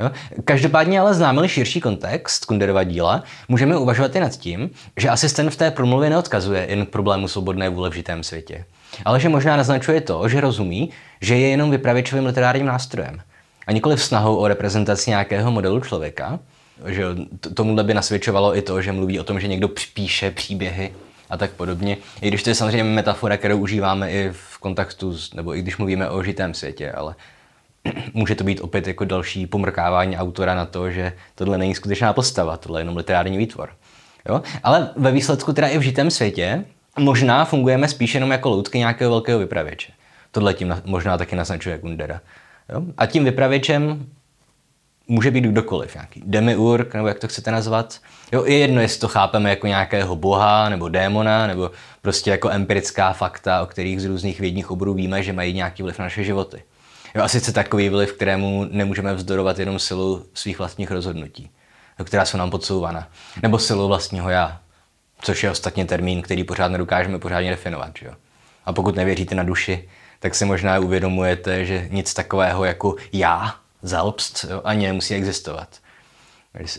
Jo? 0.00 0.10
Každopádně 0.44 1.00
ale 1.00 1.14
známe 1.14 1.48
širší 1.48 1.80
kontext 1.80 2.44
Kunderova 2.44 2.84
díla, 2.84 3.22
můžeme 3.48 3.76
uvažovat 3.76 4.16
i 4.16 4.20
nad 4.20 4.36
tím, 4.36 4.70
že 4.96 5.08
asistent 5.08 5.50
v 5.50 5.56
té 5.56 5.70
promluvě 5.70 6.10
neodkazuje 6.10 6.66
jen 6.68 6.86
k 6.86 6.88
problému 6.88 7.28
svobodné 7.28 7.68
vůle 7.68 7.90
v 7.90 7.94
žitém 7.94 8.22
světě, 8.22 8.64
ale 9.04 9.20
že 9.20 9.28
možná 9.28 9.56
naznačuje 9.56 10.00
to, 10.00 10.28
že 10.28 10.40
rozumí, 10.40 10.90
že 11.20 11.36
je 11.36 11.48
jenom 11.48 11.70
vypravěčovým 11.70 12.26
literárním 12.26 12.66
nástrojem 12.66 13.20
a 13.66 13.72
nikoli 13.72 13.96
v 13.96 14.02
snahou 14.02 14.36
o 14.36 14.48
reprezentaci 14.48 15.10
nějakého 15.10 15.50
modelu 15.50 15.80
člověka, 15.80 16.38
že 16.86 17.04
tomuhle 17.54 17.84
by 17.84 17.94
nasvědčovalo 17.94 18.56
i 18.56 18.62
to, 18.62 18.82
že 18.82 18.92
mluví 18.92 19.20
o 19.20 19.24
tom, 19.24 19.40
že 19.40 19.48
někdo 19.48 19.68
píše 19.94 20.30
příběhy 20.30 20.92
a 21.30 21.36
tak 21.36 21.50
podobně. 21.50 21.96
I 22.20 22.28
když 22.28 22.42
to 22.42 22.50
je 22.50 22.54
samozřejmě 22.54 22.84
metafora, 22.84 23.36
kterou 23.36 23.58
užíváme 23.58 24.10
i 24.10 24.30
v 24.32 24.58
kontaktu, 24.58 25.18
s, 25.18 25.34
nebo 25.34 25.56
i 25.56 25.62
když 25.62 25.76
mluvíme 25.76 26.10
o 26.10 26.22
žitém 26.22 26.54
světě, 26.54 26.92
ale 26.92 27.14
může 28.14 28.34
to 28.34 28.44
být 28.44 28.60
opět 28.60 28.86
jako 28.86 29.04
další 29.04 29.46
pomrkávání 29.46 30.16
autora 30.16 30.54
na 30.54 30.66
to, 30.66 30.90
že 30.90 31.12
tohle 31.34 31.58
není 31.58 31.74
skutečná 31.74 32.12
postava, 32.12 32.56
tohle 32.56 32.80
je 32.80 32.82
jenom 32.82 32.96
literární 32.96 33.38
výtvor. 33.38 33.70
Jo? 34.28 34.42
Ale 34.62 34.90
ve 34.96 35.12
výsledku 35.12 35.52
teda 35.52 35.68
i 35.68 35.78
v 35.78 35.82
žitém 35.82 36.10
světě 36.10 36.64
možná 36.98 37.44
fungujeme 37.44 37.88
spíš 37.88 38.14
jenom 38.14 38.30
jako 38.30 38.48
loutky 38.48 38.78
nějakého 38.78 39.10
velkého 39.10 39.38
vypravěče. 39.38 39.92
Tohle 40.30 40.54
tím 40.54 40.82
možná 40.84 41.18
taky 41.18 41.36
naznačuje 41.36 41.78
Kundera. 41.78 42.20
Jo? 42.72 42.82
A 42.98 43.06
tím 43.06 43.24
vypravěčem 43.24 44.06
může 45.10 45.30
být 45.30 45.44
kdokoliv, 45.44 45.94
nějaký 45.94 46.22
demiurg, 46.26 46.94
nebo 46.94 47.08
jak 47.08 47.18
to 47.18 47.28
chcete 47.28 47.50
nazvat. 47.50 47.98
Jo, 48.32 48.44
je 48.44 48.58
jedno, 48.58 48.80
jestli 48.80 49.00
to 49.00 49.08
chápeme 49.08 49.50
jako 49.50 49.66
nějakého 49.66 50.16
boha, 50.16 50.68
nebo 50.68 50.88
démona, 50.88 51.46
nebo 51.46 51.70
prostě 52.02 52.30
jako 52.30 52.50
empirická 52.50 53.12
fakta, 53.12 53.62
o 53.62 53.66
kterých 53.66 54.02
z 54.02 54.04
různých 54.04 54.40
vědních 54.40 54.70
oborů 54.70 54.94
víme, 54.94 55.22
že 55.22 55.32
mají 55.32 55.54
nějaký 55.54 55.82
vliv 55.82 55.98
na 55.98 56.04
naše 56.04 56.24
životy. 56.24 56.62
Jo, 57.14 57.22
a 57.22 57.28
sice 57.28 57.52
takový 57.52 57.88
vliv, 57.88 58.12
kterému 58.12 58.66
nemůžeme 58.70 59.14
vzdorovat 59.14 59.58
jenom 59.58 59.78
silu 59.78 60.26
svých 60.34 60.58
vlastních 60.58 60.90
rozhodnutí, 60.90 61.50
která 62.04 62.24
jsou 62.24 62.38
nám 62.38 62.50
podsouvána. 62.50 63.08
Nebo 63.42 63.58
silu 63.58 63.88
vlastního 63.88 64.30
já, 64.30 64.60
což 65.22 65.42
je 65.42 65.50
ostatně 65.50 65.84
termín, 65.84 66.22
který 66.22 66.44
pořád 66.44 66.68
nedokážeme 66.68 67.18
pořádně 67.18 67.50
definovat. 67.50 67.90
Že 67.98 68.06
jo? 68.06 68.12
A 68.64 68.72
pokud 68.72 68.96
nevěříte 68.96 69.34
na 69.34 69.42
duši, 69.42 69.88
tak 70.18 70.34
si 70.34 70.44
možná 70.44 70.78
uvědomujete, 70.78 71.64
že 71.64 71.88
nic 71.90 72.14
takového 72.14 72.64
jako 72.64 72.96
já 73.12 73.54
selbst 73.84 74.44
jo, 74.50 74.60
ani 74.64 74.86
nemusí 74.86 75.14
existovat. 75.14 75.78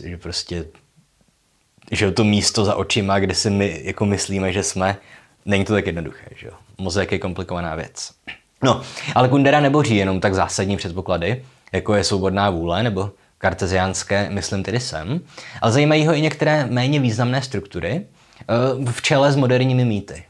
Že 0.04 0.16
prostě 0.16 0.64
že 1.90 2.12
to 2.12 2.24
místo 2.24 2.64
za 2.64 2.74
očima, 2.74 3.18
kde 3.18 3.34
si 3.34 3.50
my 3.50 3.80
jako 3.84 4.06
myslíme, 4.06 4.52
že 4.52 4.62
jsme, 4.62 4.96
není 5.44 5.64
to 5.64 5.72
tak 5.72 5.86
jednoduché. 5.86 6.26
Že 6.36 6.46
jo? 6.46 6.52
Mozek 6.78 7.12
je 7.12 7.18
komplikovaná 7.18 7.74
věc. 7.74 8.10
No, 8.62 8.82
ale 9.14 9.28
Kundera 9.28 9.60
neboří 9.60 9.96
jenom 9.96 10.20
tak 10.20 10.34
zásadní 10.34 10.76
předpoklady, 10.76 11.44
jako 11.72 11.94
je 11.94 12.04
svobodná 12.04 12.50
vůle 12.50 12.82
nebo 12.82 13.10
karteziánské, 13.38 14.30
myslím 14.30 14.62
tedy 14.62 14.80
sem, 14.80 15.20
ale 15.60 15.72
zajímají 15.72 16.06
ho 16.06 16.14
i 16.14 16.20
některé 16.20 16.66
méně 16.66 17.00
významné 17.00 17.42
struktury 17.42 18.06
eh, 18.40 18.90
v 18.92 19.02
čele 19.02 19.32
s 19.32 19.36
moderními 19.36 19.84
mýty. 19.84 20.24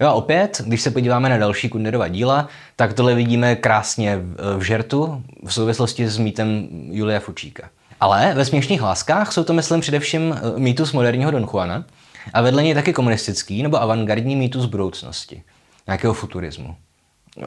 Jo 0.00 0.08
a 0.08 0.12
opět, 0.12 0.60
když 0.66 0.82
se 0.82 0.90
podíváme 0.90 1.28
na 1.28 1.38
další 1.38 1.68
Kunderova 1.68 2.08
díla, 2.08 2.48
tak 2.76 2.92
tohle 2.92 3.14
vidíme 3.14 3.56
krásně 3.56 4.18
v 4.56 4.62
žertu 4.62 5.22
v 5.46 5.54
souvislosti 5.54 6.08
s 6.08 6.18
mýtem 6.18 6.68
Julia 6.90 7.20
Fučíka. 7.20 7.70
Ale 8.00 8.34
ve 8.34 8.44
směšných 8.44 8.82
láskách 8.82 9.32
jsou 9.32 9.44
to, 9.44 9.52
myslím, 9.52 9.80
především 9.80 10.36
eh, 10.36 10.60
mýtus 10.60 10.92
moderního 10.92 11.30
Don 11.30 11.48
Juana 11.52 11.84
a 12.32 12.42
vedle 12.42 12.62
něj 12.62 12.74
taky 12.74 12.92
komunistický 12.92 13.62
nebo 13.62 13.82
avantgardní 13.82 14.36
mýtus 14.36 14.66
budoucnosti, 14.66 15.42
nějakého 15.86 16.14
futurismu. 16.14 16.76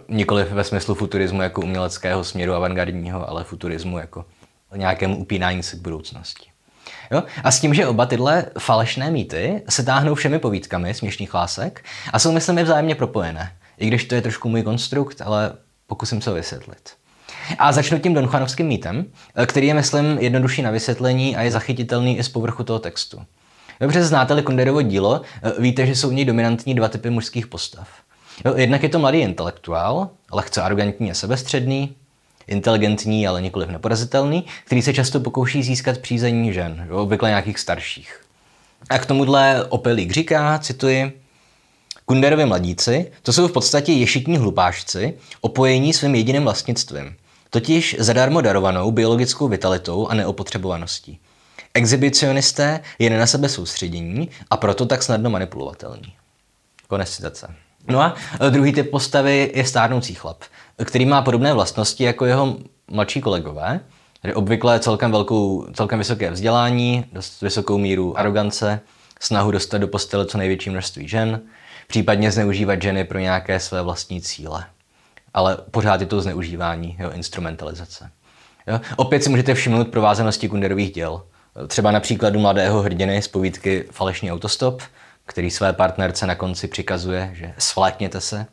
Nikoliv 0.09 0.51
ve 0.51 0.63
smyslu 0.63 0.95
futurismu 0.95 1.41
jako 1.41 1.61
uměleckého 1.61 2.23
směru 2.23 2.53
avantgardního, 2.53 3.29
ale 3.29 3.43
futurismu 3.43 3.97
jako 3.97 4.25
nějakému 4.75 5.17
upínání 5.17 5.63
se 5.63 5.75
k 5.75 5.79
budoucnosti. 5.79 6.52
Jo? 7.11 7.23
A 7.43 7.51
s 7.51 7.59
tím, 7.59 7.73
že 7.73 7.87
oba 7.87 8.05
tyhle 8.05 8.45
falešné 8.59 9.11
mýty 9.11 9.61
se 9.69 9.83
táhnou 9.83 10.15
všemi 10.15 10.39
povídkami 10.39 10.93
směšných 10.93 11.33
lásek 11.33 11.85
a 12.13 12.19
jsou, 12.19 12.31
myslím, 12.31 12.63
vzájemně 12.63 12.95
propojené. 12.95 13.51
I 13.77 13.87
když 13.87 14.05
to 14.05 14.15
je 14.15 14.21
trošku 14.21 14.49
můj 14.49 14.63
konstrukt, 14.63 15.21
ale 15.21 15.53
pokusím 15.87 16.21
se 16.21 16.33
vysvětlit. 16.33 16.89
A 17.59 17.71
začnu 17.71 17.99
tím 17.99 18.13
Donchanovským 18.13 18.67
mýtem, 18.67 19.05
který 19.45 19.67
je, 19.67 19.73
myslím, 19.73 20.17
jednodušší 20.17 20.61
na 20.61 20.71
vysvětlení 20.71 21.35
a 21.35 21.41
je 21.41 21.51
zachytitelný 21.51 22.17
i 22.17 22.23
z 22.23 22.29
povrchu 22.29 22.63
toho 22.63 22.79
textu. 22.79 23.21
Dobře 23.79 24.03
znáte-li 24.03 24.41
Kunderovo 24.41 24.81
dílo, 24.81 25.21
víte, 25.59 25.85
že 25.85 25.95
jsou 25.95 26.09
v 26.09 26.13
něj 26.13 26.25
dominantní 26.25 26.75
dva 26.75 26.87
typy 26.87 27.09
mužských 27.09 27.47
postav. 27.47 27.87
Jednak 28.55 28.83
je 28.83 28.89
to 28.89 28.99
mladý 28.99 29.19
intelektuál, 29.19 30.09
lehce 30.31 30.61
arrogantní 30.61 31.11
a 31.11 31.13
sebestředný, 31.13 31.95
inteligentní, 32.47 33.27
ale 33.27 33.41
nikoliv 33.41 33.69
neporazitelný, 33.69 34.45
který 34.65 34.81
se 34.81 34.93
často 34.93 35.19
pokouší 35.19 35.63
získat 35.63 35.97
přízení 35.97 36.53
žen, 36.53 36.87
jo, 36.89 36.97
obvykle 36.97 37.29
nějakých 37.29 37.59
starších. 37.59 38.21
A 38.89 38.99
k 38.99 39.05
tomuhle 39.05 39.65
Opelík 39.69 40.11
říká, 40.11 40.59
cituji, 40.59 41.23
Kunderovi 42.05 42.45
mladíci, 42.45 43.11
to 43.21 43.33
jsou 43.33 43.47
v 43.47 43.51
podstatě 43.51 43.91
ješitní 43.91 44.37
hlupášci, 44.37 45.13
opojení 45.41 45.93
svým 45.93 46.15
jediným 46.15 46.43
vlastnictvím, 46.43 47.15
totiž 47.49 47.95
zadarmo 47.99 48.41
darovanou 48.41 48.91
biologickou 48.91 49.47
vitalitou 49.47 50.07
a 50.07 50.13
neopotřebovaností. 50.13 51.19
Exhibicionisté 51.73 52.79
je 52.99 53.09
na 53.09 53.25
sebe 53.27 53.49
soustředění 53.49 54.29
a 54.49 54.57
proto 54.57 54.85
tak 54.85 55.03
snadno 55.03 55.29
manipulovatelní. 55.29 56.13
Konec 56.87 57.09
citace. 57.09 57.55
No 57.87 58.01
a 58.01 58.15
druhý 58.49 58.73
typ 58.73 58.91
postavy 58.91 59.51
je 59.55 59.65
stárnoucí 59.65 60.13
chlap, 60.13 60.43
který 60.85 61.05
má 61.05 61.21
podobné 61.21 61.53
vlastnosti 61.53 62.03
jako 62.03 62.25
jeho 62.25 62.57
mladší 62.91 63.21
kolegové, 63.21 63.79
tedy 64.21 64.33
obvykle 64.33 64.79
celkem, 64.79 65.11
velkou, 65.11 65.67
celkem 65.73 65.99
vysoké 65.99 66.31
vzdělání, 66.31 67.05
dost 67.11 67.41
vysokou 67.41 67.77
míru 67.77 68.19
arogance, 68.19 68.79
snahu 69.19 69.51
dostat 69.51 69.77
do 69.77 69.87
postele 69.87 70.25
co 70.25 70.37
největší 70.37 70.69
množství 70.69 71.07
žen, 71.07 71.41
případně 71.87 72.31
zneužívat 72.31 72.81
ženy 72.81 73.03
pro 73.03 73.19
nějaké 73.19 73.59
své 73.59 73.81
vlastní 73.81 74.21
cíle. 74.21 74.65
Ale 75.33 75.57
pořád 75.71 76.01
je 76.01 76.07
to 76.07 76.21
zneužívání, 76.21 76.95
jo, 76.99 77.11
instrumentalizace. 77.11 78.11
Jo? 78.67 78.79
Opět 78.95 79.23
si 79.23 79.29
můžete 79.29 79.53
všimnout 79.53 79.87
provázanosti 79.87 80.49
Kunderových 80.49 80.91
děl. 80.91 81.23
Třeba 81.67 81.91
na 81.91 81.99
příkladu 81.99 82.39
mladého 82.39 82.81
hrdiny 82.81 83.21
z 83.21 83.27
povídky 83.27 83.85
Falešný 83.91 84.31
autostop, 84.31 84.81
který 85.25 85.51
své 85.51 85.73
partnerce 85.73 86.27
na 86.27 86.35
konci 86.35 86.67
přikazuje, 86.67 87.31
že 87.33 87.53
svlékněte 87.57 88.21
se, 88.21 88.45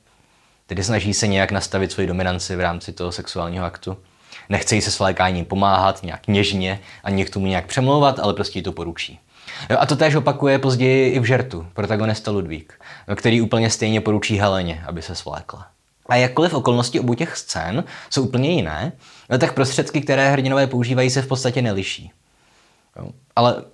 tedy 0.71 0.85
snaží 0.85 1.15
se 1.15 1.27
nějak 1.27 1.53
nastavit 1.53 1.93
svoji 1.93 2.09
dominanci 2.09 2.57
v 2.57 2.61
rámci 2.61 2.93
toho 2.93 3.13
sexuálního 3.13 3.65
aktu. 3.65 3.97
Nechce 4.49 4.75
jí 4.75 4.81
se 4.83 4.91
svlékáním 4.91 5.45
pomáhat, 5.45 6.03
nějak 6.03 6.29
něžně, 6.29 6.81
ani 7.05 7.25
k 7.25 7.31
tomu 7.31 7.47
nějak 7.47 7.67
přemlouvat, 7.67 8.19
ale 8.19 8.35
prostě 8.35 8.59
jí 8.59 8.63
to 8.63 8.73
poručí. 8.73 9.21
A 9.79 9.87
to 9.87 9.97
též 9.97 10.15
opakuje 10.15 10.59
později 10.59 11.11
i 11.13 11.21
v 11.21 11.25
žertu, 11.25 11.67
protagonista 11.75 12.31
Ludvík, 12.31 12.81
který 13.15 13.41
úplně 13.41 13.71
stejně 13.71 14.01
poručí 14.01 14.39
Heleně, 14.39 14.85
aby 14.87 15.03
se 15.03 15.15
svlékla. 15.15 15.67
A 16.09 16.17
jakkoliv 16.17 16.55
okolnosti 16.55 17.01
obou 17.01 17.15
těch 17.15 17.37
scén 17.37 17.85
jsou 18.11 18.23
úplně 18.23 18.51
jiné, 18.51 18.93
tak 19.39 19.55
prostředky, 19.55 20.01
které 20.01 20.31
hrdinové 20.31 20.67
používají, 20.67 21.11
se 21.11 21.23
v 21.23 21.27
podstatě 21.27 21.63
neliší. 21.63 22.13
Ale 23.37 23.65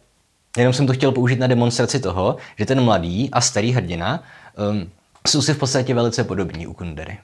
jenom 0.57 0.73
jsem 0.73 0.87
to 0.87 0.93
chtěl 0.93 1.13
použít 1.13 1.39
na 1.39 1.47
demonstraci 1.47 2.01
toho, 2.01 2.37
že 2.59 2.67
ten 2.67 2.85
mladý 2.85 3.29
a 3.33 3.41
starý 3.41 3.73
hrdina 3.73 4.23
um, 4.71 4.91
jsou 5.27 5.43
si 5.43 5.55
v 5.55 5.59
podstatě 5.59 5.95
velice 5.95 6.25
podobní 6.25 6.67
u 6.67 6.73
Kundery. 6.73 7.19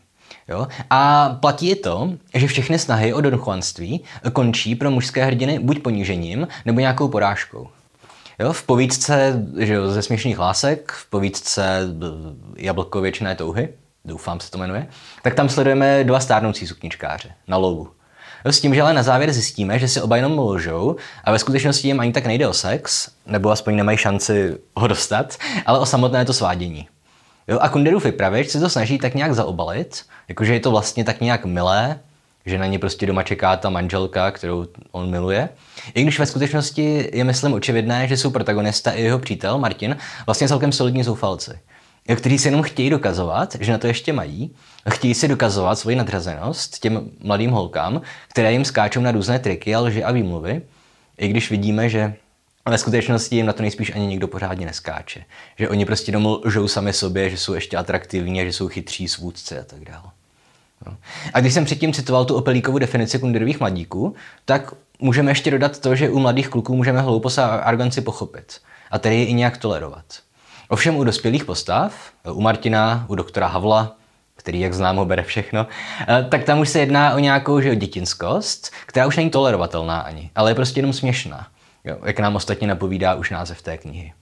Jo? 0.49 0.67
A 0.91 1.29
platí 1.41 1.71
i 1.71 1.77
to, 1.77 2.13
že 2.35 2.47
všechny 2.47 2.79
snahy 2.79 3.15
o 3.15 3.21
donchuanství 3.21 4.01
končí 4.33 4.75
pro 4.75 4.91
mužské 4.91 5.25
hrdiny 5.25 5.59
buď 5.59 5.83
ponížením, 5.83 6.49
nebo 6.65 6.81
nějakou 6.81 7.09
porážkou. 7.09 7.69
Jo, 8.39 8.53
v 8.53 8.63
povídce 8.63 9.47
že 9.59 9.75
jo, 9.75 9.89
ze 9.89 10.03
směšných 10.03 10.39
lásek, 10.39 10.93
v 10.93 11.11
povídce 11.11 11.89
Jablko 12.57 13.01
věčné 13.01 13.35
touhy, 13.35 13.69
doufám 14.05 14.41
se 14.41 14.51
to 14.51 14.59
jmenuje, 14.59 14.87
tak 15.23 15.35
tam 15.35 15.49
sledujeme 15.49 16.05
dva 16.05 16.21
stárnoucí 16.21 16.67
sukničkáře 16.67 17.33
na 17.49 17.57
lovu. 17.57 17.89
S 18.45 18.61
tím, 18.61 18.75
že 18.75 18.83
ale 18.83 18.93
na 18.93 19.03
závěr 19.03 19.33
zjistíme, 19.33 19.79
že 19.79 19.89
si 19.89 20.01
oba 20.01 20.17
jenom 20.17 20.39
lžou 20.39 20.97
a 21.25 21.33
ve 21.33 21.39
skutečnosti 21.39 21.89
jim 21.89 22.01
ani 22.01 22.13
tak 22.13 22.27
nejde 22.27 22.49
o 22.49 22.53
sex, 22.53 23.09
nebo 23.27 23.51
aspoň 23.51 23.77
nemají 23.77 23.99
šanci 23.99 24.59
ho 24.77 24.87
dostat, 24.87 25.37
ale 25.67 25.79
o 25.79 25.87
samotné 25.87 26.25
to 26.25 26.33
svádění. 26.33 26.89
Jo, 27.49 27.59
a 27.61 27.69
Kunderův 27.69 28.05
vypravěč 28.05 28.49
se 28.49 28.61
to 28.61 28.69
snaží 28.69 28.99
tak 28.99 29.15
nějak 29.15 29.35
zaobalit, 29.35 30.03
jakože 30.29 30.55
je 30.55 30.61
to 30.61 30.71
vlastně 30.71 31.05
tak 31.05 31.21
nějak 31.21 31.45
milé, 31.45 32.01
že 32.47 32.59
na 32.59 32.67
ně 32.67 32.79
prostě 32.79 33.07
doma 33.07 33.23
čeká 33.23 33.57
ta 33.57 33.71
manželka, 33.71 34.31
kterou 34.31 34.67
on 34.91 35.11
miluje. 35.11 35.49
I 35.95 36.03
když 36.03 36.19
ve 36.19 36.27
skutečnosti 36.27 37.11
je, 37.13 37.25
myslím, 37.25 37.53
očividné, 37.53 38.09
že 38.09 38.17
jsou 38.17 38.31
protagonista 38.31 38.91
i 38.91 39.03
jeho 39.03 39.19
přítel 39.19 39.59
Martin 39.59 39.97
vlastně 40.27 40.49
celkem 40.49 40.73
solidní 40.73 41.03
zoufalci, 41.03 41.59
kteří 42.17 42.39
si 42.39 42.49
jenom 42.49 42.63
chtějí 42.63 42.91
dokazovat, 42.91 43.57
že 43.61 43.73
na 43.73 43.79
to 43.79 43.87
ještě 43.87 44.13
mají, 44.13 44.55
chtějí 44.91 45.15
si 45.15 45.29
dokazovat 45.29 45.79
svoji 45.79 45.97
nadřazenost 45.97 46.79
těm 46.79 47.11
mladým 47.23 47.51
holkám, 47.51 48.01
které 48.29 48.53
jim 48.53 48.65
skáčou 48.65 49.01
na 49.01 49.13
různé 49.13 49.39
triky 49.39 49.75
a 49.75 49.81
lži 49.81 50.05
a 50.05 50.13
výmluvy, 50.13 50.63
i 51.19 51.29
když 51.29 51.51
vidíme, 51.51 51.89
že 51.89 52.15
ve 52.71 52.79
skutečnosti 52.79 53.37
jim 53.37 53.47
na 53.47 53.53
to 53.53 53.63
nejspíš 53.63 53.95
ani 53.95 54.07
nikdo 54.07 54.29
pořádně 54.29 54.67
neskáče. 54.67 55.25
Že 55.59 55.69
oni 55.69 55.85
prostě 55.85 56.09
jenom 56.09 56.39
lžou 56.45 56.69
sami 56.69 56.93
sobě, 56.93 57.31
že 57.31 57.37
jsou 57.37 57.55
ještě 57.55 57.77
atraktivní, 57.77 58.41
že 58.41 58.53
jsou 58.53 58.69
chytří 58.69 59.09
svůdci 59.09 59.59
a 59.59 59.65
tak 59.65 59.85
dále. 59.85 60.11
No. 60.87 60.97
A 61.35 61.41
když 61.41 61.55
jsem 61.55 61.65
předtím 61.65 61.93
citoval 61.93 62.25
tu 62.25 62.35
opelíkovou 62.35 62.79
definici 62.79 63.19
kunderových 63.19 63.61
mladíků, 63.61 64.15
tak 64.45 64.75
můžeme 64.99 65.31
ještě 65.31 65.51
dodat 65.51 65.79
to, 65.79 65.95
že 65.95 66.11
u 66.11 66.19
mladých 66.19 66.49
kluků 66.49 66.77
můžeme 66.77 67.01
hloupost 67.01 67.39
a 67.39 67.47
arganci 67.47 68.01
pochopit 68.01 68.61
a 68.91 68.99
tedy 68.99 69.23
i 69.23 69.33
nějak 69.33 69.57
tolerovat. 69.57 70.05
Ovšem 70.69 70.97
u 70.97 71.05
dospělých 71.05 71.45
postav, 71.45 72.13
u 72.33 72.41
Martina, 72.41 73.07
u 73.09 73.15
doktora 73.15 73.47
Havla, 73.47 73.97
který, 74.37 74.61
jak 74.61 74.75
znám, 74.75 74.97
ho 74.97 75.05
bere 75.05 75.23
všechno, 75.23 75.67
eh, 76.09 76.27
tak 76.29 76.45
tam 76.45 76.61
už 76.61 76.69
se 76.69 76.79
jedná 76.79 77.15
o 77.15 77.19
nějakou 77.19 77.61
že, 77.61 77.77
dětinskost, 77.77 78.73
která 78.87 79.07
už 79.07 79.17
není 79.17 79.31
tolerovatelná 79.31 80.01
ani, 80.01 80.31
ale 80.35 80.51
je 80.51 80.55
prostě 80.55 80.79
jenom 80.79 80.93
směšná, 80.93 81.47
jo, 81.85 81.97
jak 82.05 82.21
nám 82.21 82.37
ostatně 82.37 82.69
napovídá 82.69 83.15
už 83.15 83.31
název 83.31 83.63
té 83.63 83.79
knihy. 83.79 84.13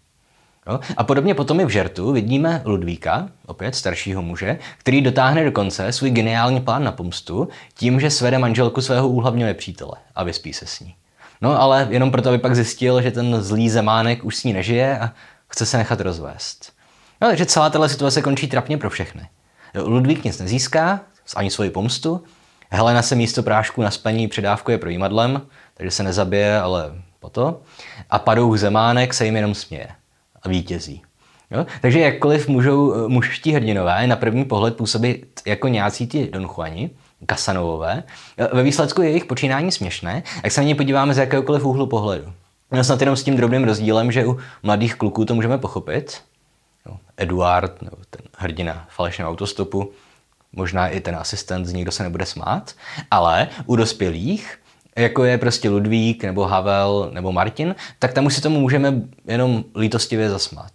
Jo? 0.66 0.80
A 0.96 1.04
podobně 1.04 1.34
potom 1.34 1.60
i 1.60 1.64
v 1.64 1.68
žertu 1.68 2.12
vidíme 2.12 2.62
Ludvíka, 2.64 3.28
opět 3.46 3.74
staršího 3.74 4.22
muže, 4.22 4.58
který 4.78 5.00
dotáhne 5.00 5.44
do 5.44 5.52
konce 5.52 5.92
svůj 5.92 6.10
geniální 6.10 6.60
plán 6.60 6.84
na 6.84 6.92
pomstu 6.92 7.48
tím, 7.74 8.00
že 8.00 8.10
svede 8.10 8.38
manželku 8.38 8.80
svého 8.80 9.08
úhlavního 9.08 9.46
nepřítele 9.46 9.92
a 10.14 10.24
vyspí 10.24 10.52
se 10.52 10.66
s 10.66 10.80
ní. 10.80 10.94
No 11.40 11.60
ale 11.60 11.86
jenom 11.90 12.10
proto, 12.10 12.28
aby 12.28 12.38
pak 12.38 12.54
zjistil, 12.54 13.02
že 13.02 13.10
ten 13.10 13.42
zlý 13.42 13.70
zemánek 13.70 14.24
už 14.24 14.36
s 14.36 14.44
ní 14.44 14.52
nežije 14.52 14.98
a 14.98 15.12
chce 15.48 15.66
se 15.66 15.78
nechat 15.78 16.00
rozvést. 16.00 16.72
No, 17.20 17.28
takže 17.28 17.46
celá 17.46 17.70
tato 17.70 17.88
situace 17.88 18.22
končí 18.22 18.48
trapně 18.48 18.78
pro 18.78 18.90
všechny. 18.90 19.28
Ludvík 19.84 20.24
nic 20.24 20.38
nezíská, 20.38 21.00
ani 21.36 21.50
svoji 21.50 21.70
pomstu, 21.70 22.24
Helena 22.70 23.02
se 23.02 23.14
místo 23.14 23.42
prášku 23.42 23.82
na 23.82 23.90
spaní 23.90 24.28
předávkuje 24.28 24.78
projímadlem, 24.78 25.42
takže 25.74 25.90
se 25.90 26.02
nezabije, 26.02 26.60
ale 26.60 26.92
po 27.20 27.30
to. 27.30 27.60
A 28.10 28.18
padouch 28.18 28.58
zemánek 28.58 29.14
se 29.14 29.24
jim 29.24 29.36
jenom 29.36 29.54
směje 29.54 29.88
a 30.42 30.48
vítězí. 30.48 31.02
Jo? 31.50 31.66
Takže 31.80 32.00
jakkoliv 32.00 32.48
můžou 32.48 32.94
eh, 32.94 33.08
mužští 33.08 33.52
hrdinové 33.52 34.06
na 34.06 34.16
první 34.16 34.44
pohled 34.44 34.76
působit 34.76 35.40
jako 35.46 35.68
nějací 35.68 36.06
ti 36.06 36.30
donchuani, 36.30 36.90
kasanovové, 37.26 38.02
eh, 38.38 38.48
ve 38.52 38.62
výsledku 38.62 39.02
je 39.02 39.08
jejich 39.08 39.24
počínání 39.24 39.72
směšné, 39.72 40.22
jak 40.44 40.52
se 40.52 40.60
na 40.60 40.66
ně 40.66 40.74
podíváme 40.74 41.14
z 41.14 41.18
jakéhokoliv 41.18 41.64
úhlu 41.64 41.86
pohledu. 41.86 42.32
No 42.72 42.84
snad 42.84 43.00
jenom 43.00 43.16
s 43.16 43.22
tím 43.22 43.36
drobným 43.36 43.64
rozdílem, 43.64 44.12
že 44.12 44.26
u 44.26 44.38
mladých 44.62 44.94
kluků 44.94 45.24
to 45.24 45.34
můžeme 45.34 45.58
pochopit. 45.58 46.20
Jo, 46.86 46.96
Eduard, 47.16 47.82
nebo 47.82 47.96
ten 48.10 48.22
hrdina 48.38 48.86
falešného 48.88 49.30
autostopu, 49.30 49.92
možná 50.52 50.88
i 50.88 51.00
ten 51.00 51.16
asistent, 51.16 51.66
z 51.66 51.72
nikdo 51.72 51.92
se 51.92 52.02
nebude 52.02 52.26
smát, 52.26 52.74
ale 53.10 53.48
u 53.66 53.76
dospělých 53.76 54.58
jako 55.00 55.24
je 55.24 55.38
prostě 55.38 55.68
Ludvík, 55.68 56.24
nebo 56.24 56.44
Havel, 56.46 57.10
nebo 57.12 57.32
Martin, 57.32 57.74
tak 57.98 58.12
tam 58.12 58.26
už 58.26 58.34
si 58.34 58.40
tomu 58.40 58.60
můžeme 58.60 58.94
jenom 59.26 59.64
lítostivě 59.74 60.30
zasmát. 60.30 60.72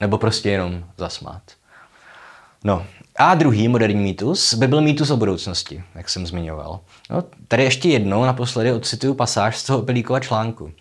Nebo 0.00 0.18
prostě 0.18 0.50
jenom 0.50 0.84
zasmát. 0.96 1.42
No, 2.64 2.86
A 3.16 3.34
druhý 3.34 3.68
moderní 3.68 4.02
mýtus 4.02 4.54
by 4.54 4.66
byl 4.66 4.80
mýtus 4.80 5.10
o 5.10 5.16
budoucnosti, 5.16 5.82
jak 5.94 6.08
jsem 6.08 6.26
zmiňoval. 6.26 6.80
No, 7.10 7.24
tady 7.48 7.64
ještě 7.64 7.88
jednou 7.88 8.24
naposledy 8.24 8.72
odcituju 8.72 9.14
pasáž 9.14 9.58
z 9.58 9.64
toho 9.64 9.82
Pelíkova 9.82 10.20
článku, 10.20 10.72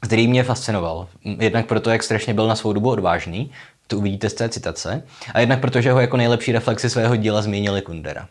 který 0.00 0.28
mě 0.28 0.44
fascinoval. 0.44 1.08
Jednak 1.38 1.66
proto, 1.66 1.90
jak 1.90 2.02
strašně 2.02 2.34
byl 2.34 2.48
na 2.48 2.56
svou 2.56 2.72
dobu 2.72 2.90
odvážný, 2.90 3.50
to 3.86 3.98
uvidíte 3.98 4.30
z 4.30 4.34
té 4.34 4.48
citace, 4.48 5.02
a 5.34 5.40
jednak 5.40 5.60
protože 5.60 5.92
ho 5.92 6.00
jako 6.00 6.16
nejlepší 6.16 6.52
reflexi 6.52 6.90
svého 6.90 7.16
díla 7.16 7.42
zmínili 7.42 7.82
Kundera. 7.82 8.28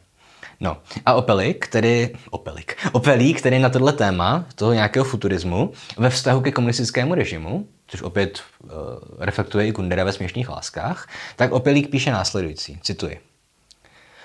No 0.60 0.78
a 1.06 1.14
Opelik, 1.14 1.68
který, 1.68 2.10
Opelik, 2.30 2.78
Opelík, 2.92 3.40
který 3.40 3.60
na 3.60 3.70
tohle 3.70 3.94
téma, 3.94 4.46
toho 4.56 4.74
nějakého 4.74 5.06
futurismu, 5.06 5.72
ve 5.98 6.10
vztahu 6.10 6.42
ke 6.42 6.52
komunistickému 6.52 7.16
režimu, 7.16 7.68
což 7.88 8.02
opět 8.02 8.40
uh, 8.64 8.70
reflektuje 9.20 9.68
i 9.68 9.72
Kundera 9.72 10.04
ve 10.04 10.14
směšných 10.14 10.50
láskách, 10.50 11.10
tak 11.36 11.52
Opelík 11.52 11.90
píše 11.90 12.12
následující, 12.12 12.80
cituji. 12.82 13.20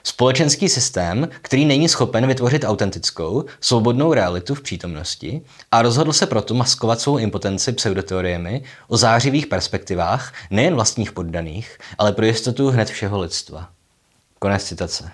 Společenský 0.02 0.68
systém, 0.68 1.28
který 1.42 1.64
není 1.64 1.88
schopen 1.88 2.26
vytvořit 2.26 2.64
autentickou, 2.64 3.44
svobodnou 3.60 4.14
realitu 4.14 4.54
v 4.54 4.62
přítomnosti 4.62 5.42
a 5.72 5.82
rozhodl 5.82 6.12
se 6.12 6.26
proto 6.26 6.54
maskovat 6.54 7.00
svou 7.00 7.18
impotenci 7.18 7.72
pseudoteoriemi 7.72 8.62
o 8.88 8.96
zářivých 8.96 9.46
perspektivách 9.46 10.34
nejen 10.50 10.74
vlastních 10.74 11.12
poddaných, 11.12 11.78
ale 11.98 12.12
pro 12.12 12.26
jistotu 12.26 12.70
hned 12.70 12.88
všeho 12.88 13.20
lidstva. 13.20 13.68
Konec 14.38 14.64
citace. 14.64 15.10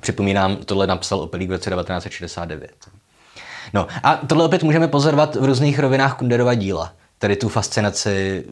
Připomínám, 0.00 0.56
tohle 0.56 0.86
napsal 0.86 1.20
Opelík 1.20 1.48
v 1.48 1.52
roce 1.52 1.70
1969. 1.70 2.70
No 3.74 3.86
a 4.02 4.16
tohle 4.16 4.44
opět 4.44 4.62
můžeme 4.62 4.88
pozorovat 4.88 5.34
v 5.34 5.44
různých 5.44 5.78
rovinách 5.78 6.16
Kunderova 6.16 6.54
díla, 6.54 6.92
tedy 7.18 7.36
tu 7.36 7.48
fascinaci, 7.48 8.44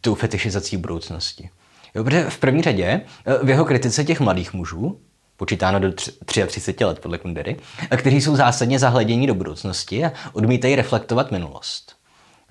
tu 0.00 0.14
fetišizací 0.14 0.76
budoucnosti. 0.76 1.50
Jo, 1.94 2.04
protože 2.04 2.30
v 2.30 2.38
první 2.38 2.62
řadě 2.62 3.00
eh, 3.26 3.44
v 3.44 3.48
jeho 3.48 3.64
kritice 3.64 4.04
těch 4.04 4.20
mladých 4.20 4.52
mužů, 4.52 5.00
počítáno 5.36 5.80
do 5.80 5.92
33 6.46 6.84
let 6.84 6.98
podle 6.98 7.18
Kundery, 7.18 7.56
eh, 7.90 7.96
kteří 7.96 8.20
jsou 8.20 8.36
zásadně 8.36 8.78
zahledění 8.78 9.26
do 9.26 9.34
budoucnosti 9.34 10.04
a 10.04 10.12
odmítají 10.32 10.76
reflektovat 10.76 11.30
minulost. 11.30 11.96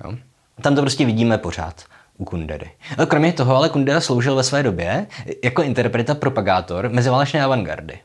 Jo? 0.03 0.17
Tam 0.61 0.75
to 0.75 0.81
prostě 0.81 1.05
vidíme 1.05 1.37
pořád 1.37 1.83
Kundery. 2.23 2.71
Eh, 2.99 3.05
kromě 3.05 3.33
toho 3.33 3.55
ale 3.55 3.69
Kundera 3.69 4.01
sloužil 4.01 4.35
ve 4.35 4.43
své 4.43 4.63
době 4.63 5.07
jako 5.43 5.61
interpreta 5.61 6.15
propagátor 6.15 6.89
meziválečné 6.89 7.43
avantgardy. 7.43 7.99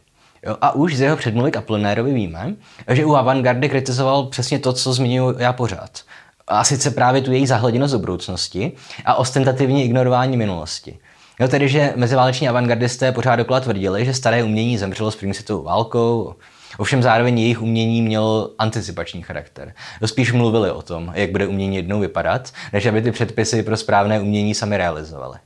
Jo, 0.47 0.57
a 0.61 0.73
už 0.73 0.97
z 0.97 1.01
jeho 1.01 1.17
předmluvy 1.17 1.51
k 1.51 1.57
Apollinarovi 1.57 2.13
víme, 2.13 2.55
že 2.89 3.05
u 3.05 3.15
avantgardy 3.15 3.69
kritizoval 3.69 4.27
přesně 4.27 4.59
to, 4.59 4.73
co 4.73 4.93
zmiňuji 4.93 5.35
já 5.39 5.53
pořád. 5.53 6.01
A 6.49 6.65
sice 6.65 6.91
právě 6.91 7.23
tu 7.23 7.33
její 7.33 7.47
zahleděnost 7.47 7.93
do 7.93 7.99
budoucnosti 7.99 8.73
a 9.05 9.15
ostentativní 9.15 9.85
ignorování 9.85 10.37
minulosti. 10.37 10.99
Jo, 11.41 11.49
tedy, 11.49 11.69
že 11.69 11.93
meziváleční 11.97 12.49
avantgardisté 12.49 13.13
pořád 13.13 13.37
dokola 13.37 13.61
tvrdili, 13.61 14.05
že 14.05 14.15
staré 14.15 14.45
umění 14.45 14.79
zemřelo 14.79 15.11
s 15.11 15.17
první 15.17 15.35
světovou 15.35 15.63
válkou, 15.63 16.35
Ovšem 16.79 17.03
zároveň 17.03 17.39
jejich 17.39 17.63
umění 17.63 18.03
mělo 18.03 18.51
anticipační 18.59 19.23
charakter. 19.23 19.75
Spíš 20.07 20.33
mluvili 20.33 20.71
o 20.71 20.83
tom, 20.83 21.13
jak 21.15 21.31
bude 21.31 21.47
umění 21.47 21.77
jednou 21.77 22.01
vypadat, 22.01 22.53
než 22.73 22.87
aby 22.87 23.03
ty 23.03 23.13
předpisy 23.13 23.63
pro 23.63 23.77
správné 23.77 24.21
umění 24.21 24.55
sami 24.55 24.77
realizovaly. 24.77 25.39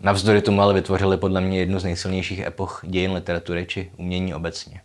Navzdory 0.00 0.42
tomu 0.42 0.62
ale 0.62 0.74
vytvořili 0.74 1.16
podle 1.16 1.40
mě 1.40 1.58
jednu 1.58 1.78
z 1.78 1.84
nejsilnějších 1.84 2.38
epoch 2.40 2.84
dějin 2.86 3.12
literatury 3.12 3.66
či 3.66 3.90
umění 3.96 4.34
obecně. 4.34 4.80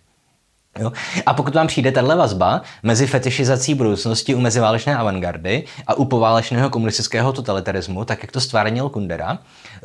Jo? 0.79 0.91
A 1.25 1.33
pokud 1.33 1.55
vám 1.55 1.67
přijde 1.67 1.91
tahle 1.91 2.15
vazba 2.15 2.61
mezi 2.83 3.07
fetišizací 3.07 3.73
budoucnosti 3.73 4.35
u 4.35 4.39
meziválečné 4.39 4.97
avantgardy 4.97 5.63
a 5.87 5.93
u 5.93 6.05
poválečného 6.05 6.69
komunistického 6.69 7.33
totalitarismu, 7.33 8.05
tak 8.05 8.23
jak 8.23 8.31
to 8.31 8.41
stvárnil 8.41 8.89
Kundera, 8.89 9.39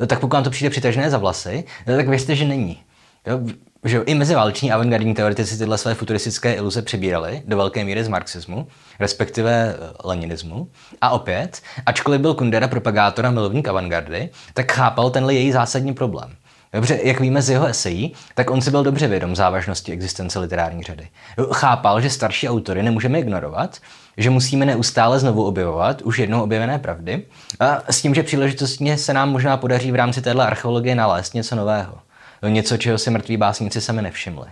tak 0.07 0.19
pokud 0.19 0.33
vám 0.33 0.43
to 0.43 0.49
přijde 0.49 0.69
přitažné 0.69 1.09
za 1.09 1.17
vlasy, 1.17 1.63
tak 1.85 2.07
věřte, 2.07 2.35
že 2.35 2.45
není. 2.45 2.79
Jo? 3.27 3.39
Že 3.85 3.99
i 4.05 4.15
meziváleční 4.15 4.71
avantgardní 4.71 5.13
teoretici 5.13 5.57
tyhle 5.57 5.77
své 5.77 5.93
futuristické 5.93 6.53
iluze 6.53 6.81
přebírali 6.81 7.41
do 7.45 7.57
velké 7.57 7.83
míry 7.83 8.03
z 8.03 8.07
marxismu, 8.07 8.67
respektive 8.99 9.75
eh, 9.75 10.07
leninismu. 10.07 10.67
A 11.01 11.09
opět, 11.09 11.61
ačkoliv 11.85 12.21
byl 12.21 12.33
Kundera 12.33 12.67
propagátor 12.67 13.25
a 13.25 13.31
milovník 13.31 13.67
avantgardy, 13.67 14.29
tak 14.53 14.71
chápal 14.71 15.09
tenhle 15.09 15.33
její 15.33 15.51
zásadní 15.51 15.93
problém. 15.93 16.35
Dobře, 16.73 16.99
jak 17.03 17.19
víme 17.19 17.41
z 17.41 17.49
jeho 17.49 17.65
esejí, 17.65 18.13
tak 18.35 18.49
on 18.49 18.61
si 18.61 18.71
byl 18.71 18.83
dobře 18.83 19.07
vědom 19.07 19.35
závažnosti 19.35 19.91
existence 19.91 20.39
literární 20.39 20.83
řady. 20.83 21.07
Chápal, 21.51 22.01
že 22.01 22.09
starší 22.09 22.49
autory 22.49 22.83
nemůžeme 22.83 23.19
ignorovat, 23.19 23.77
že 24.17 24.29
musíme 24.29 24.65
neustále 24.65 25.19
znovu 25.19 25.45
objevovat 25.45 26.01
už 26.01 26.17
jednou 26.17 26.43
objevené 26.43 26.79
pravdy 26.79 27.25
a 27.59 27.81
s 27.89 28.01
tím, 28.01 28.15
že 28.15 28.23
příležitostně 28.23 28.97
se 28.97 29.13
nám 29.13 29.31
možná 29.31 29.57
podaří 29.57 29.91
v 29.91 29.95
rámci 29.95 30.21
téhle 30.21 30.45
archeologie 30.45 30.95
nalézt 30.95 31.33
něco 31.33 31.55
nového. 31.55 32.04
Něco, 32.49 32.77
čeho 32.77 32.97
si 32.97 33.09
mrtví 33.09 33.37
básníci 33.37 33.81
sami 33.81 34.01
nevšimli. 34.01 34.47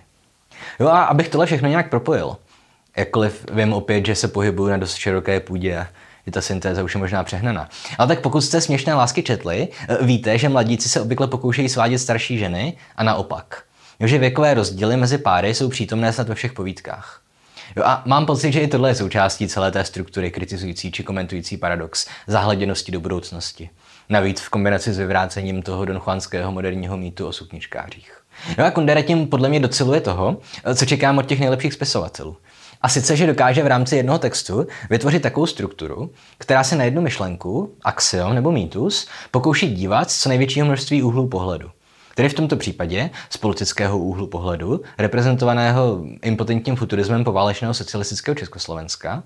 Jo 0.80 0.88
a 0.88 1.04
abych 1.04 1.30
tohle 1.30 1.46
všechno 1.46 1.70
nějak 1.70 1.90
propojil, 1.90 2.38
jakkoliv 2.98 3.46
vím 3.52 3.74
opět, 3.74 4.06
že 4.06 4.16
se 4.16 4.28
pohybuju 4.28 4.70
na 4.70 4.78
dost 4.78 4.96
široké 4.96 5.40
půdě 5.40 5.88
že 6.26 6.32
ta 6.32 6.42
syntéza 6.42 6.84
už 6.84 6.94
je 6.94 7.00
možná 7.00 7.24
přehnaná. 7.24 7.70
Ale 7.98 8.08
tak 8.08 8.20
pokud 8.20 8.42
jste 8.42 8.62
směšné 8.62 8.94
lásky 8.94 9.24
četli, 9.24 9.68
eh, 9.88 9.98
víte, 10.06 10.38
že 10.38 10.50
mladíci 10.50 10.90
se 10.90 11.02
obvykle 11.02 11.28
pokoušejí 11.28 11.70
svádět 11.70 12.02
starší 12.02 12.38
ženy 12.38 12.78
a 12.96 13.04
naopak. 13.04 13.64
že 14.00 14.18
věkové 14.18 14.54
rozdíly 14.54 14.98
mezi 14.98 15.18
páry 15.18 15.54
jsou 15.54 15.70
přítomné 15.70 16.14
snad 16.14 16.28
ve 16.28 16.36
všech 16.36 16.54
povídkách. 16.54 17.22
Jo 17.76 17.84
a 17.86 18.04
mám 18.06 18.26
pocit, 18.26 18.52
že 18.52 18.60
i 18.60 18.68
tohle 18.68 18.90
je 18.90 18.96
součástí 18.96 19.48
celé 19.48 19.72
té 19.72 19.86
struktury 19.86 20.32
kritizující 20.32 20.92
či 20.92 21.04
komentující 21.04 21.58
paradox 21.58 22.08
zahleděnosti 22.28 22.92
do 22.92 23.00
budoucnosti. 23.00 23.70
Navíc 24.10 24.42
v 24.42 24.50
kombinaci 24.50 24.94
s 24.94 24.98
vyvrácením 24.98 25.62
toho 25.62 25.86
donchuanského 25.86 26.52
moderního 26.52 26.98
mýtu 26.98 27.28
o 27.28 27.32
sukničkářích. 27.32 28.18
No 28.58 28.66
a 28.66 28.72
Kundera 28.72 29.02
tím 29.02 29.28
podle 29.28 29.50
mě 29.50 29.60
doceluje 29.60 30.02
toho, 30.02 30.38
co 30.76 30.86
čekám 30.86 31.18
od 31.18 31.26
těch 31.26 31.40
nejlepších 31.40 31.74
spisovatelů. 31.74 32.38
A 32.82 32.90
sice, 32.90 33.16
že 33.16 33.28
dokáže 33.28 33.64
v 33.64 33.68
rámci 33.68 33.96
jednoho 33.96 34.20
textu 34.20 34.68
vytvořit 34.90 35.22
takovou 35.22 35.46
strukturu, 35.46 36.12
která 36.38 36.64
se 36.64 36.76
na 36.76 36.84
jednu 36.84 37.02
myšlenku, 37.02 37.76
axiom 37.84 38.36
nebo 38.36 38.52
mýtus, 38.52 39.08
pokouší 39.32 39.74
dívat 39.76 40.12
z 40.12 40.22
co 40.22 40.30
největšího 40.30 40.66
množství 40.66 41.04
úhlů 41.04 41.28
pohledu. 41.28 41.72
Tedy 42.16 42.30
v 42.30 42.34
tomto 42.34 42.56
případě 42.56 43.10
z 43.30 43.38
politického 43.38 44.00
úhlu 44.00 44.28
pohledu, 44.28 44.82
reprezentovaného 44.98 46.04
impotentním 46.22 46.76
futurismem 46.76 47.24
poválečného 47.24 47.74
socialistického 47.74 48.36
Československa, 48.36 49.24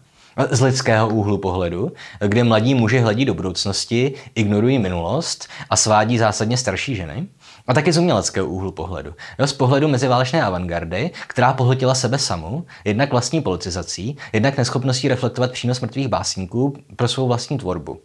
z 0.50 0.62
lidského 0.62 1.10
úhlu 1.10 1.38
pohledu, 1.38 1.92
kde 2.20 2.44
mladí 2.44 2.76
muži 2.76 3.00
hledí 3.00 3.26
do 3.26 3.34
budoucnosti, 3.34 4.14
ignorují 4.36 4.80
minulost 4.80 5.48
a 5.70 5.76
svádí 5.76 6.18
zásadně 6.18 6.58
starší 6.58 6.96
ženy, 6.96 7.28
a 7.68 7.74
taky 7.74 7.94
z 7.94 7.98
uměleckého 7.98 8.48
úhlu 8.48 8.72
pohledu. 8.72 9.14
Jo, 9.40 9.48
z 9.48 9.54
pohledu 9.54 9.88
meziválečné 9.88 10.44
avantgardy, 10.44 11.12
která 11.28 11.54
pohltila 11.54 11.96
sebe 11.96 12.18
samu, 12.18 12.66
jednak 12.86 13.12
vlastní 13.12 13.42
politizací, 13.42 14.18
jednak 14.34 14.58
neschopností 14.58 15.08
reflektovat 15.08 15.52
přínos 15.52 15.82
mrtvých 15.82 16.08
básníků 16.08 16.78
pro 16.96 17.08
svou 17.08 17.28
vlastní 17.28 17.58
tvorbu. 17.58 18.00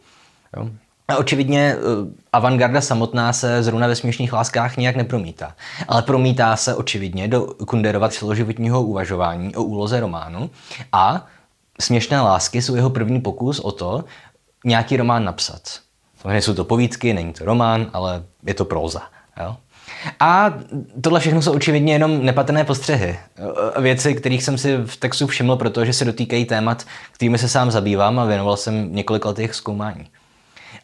Jo. 0.57 0.69
A 1.09 1.17
očividně 1.17 1.77
uh, 1.77 2.09
avantgarda 2.33 2.81
samotná 2.81 3.33
se 3.33 3.63
zrovna 3.63 3.87
ve 3.87 3.97
směšných 3.97 4.33
láskách 4.33 4.77
nijak 4.77 4.97
nepromítá, 4.97 5.55
ale 5.89 6.03
promítá 6.03 6.57
se 6.57 6.75
očividně 6.75 7.29
do 7.29 7.47
Kunderova 7.67 8.09
celoživotního 8.09 8.83
uvažování 8.83 9.57
o 9.57 9.63
úloze 9.63 10.01
románu 10.01 10.51
a 10.93 11.27
směšné 11.83 12.21
lásky 12.21 12.63
jsou 12.63 12.75
jeho 12.75 12.91
první 12.91 13.21
pokus 13.21 13.61
o 13.61 13.73
to 13.73 14.05
nějaký 14.65 14.97
román 14.97 15.25
napsat. 15.25 15.63
Samozřejmě 16.21 16.43
jsou 16.43 16.55
to 16.55 16.65
povídky, 16.65 17.15
není 17.15 17.33
to 17.33 17.45
román, 17.45 17.91
ale 17.93 18.23
je 18.47 18.55
to 18.55 18.65
próza. 18.65 19.03
Jo? 19.41 19.57
A 20.21 20.55
tohle 21.01 21.21
všechno 21.21 21.43
jsou 21.43 21.53
očividně 21.53 21.93
jenom 21.93 22.25
nepatrné 22.25 22.65
postřehy. 22.65 23.19
Věci, 23.81 24.15
kterých 24.15 24.45
jsem 24.45 24.59
si 24.59 24.77
v 24.77 24.97
textu 24.97 25.27
všiml, 25.27 25.57
protože 25.57 25.93
se 25.93 26.05
dotýkají 26.05 26.45
témat, 26.45 26.87
kterými 27.13 27.39
se 27.39 27.49
sám 27.49 27.71
zabývám 27.71 28.19
a 28.19 28.25
věnoval 28.25 28.57
jsem 28.57 28.95
několik 28.95 29.25
let 29.25 29.39
jejich 29.39 29.55
zkoumání. 29.55 30.07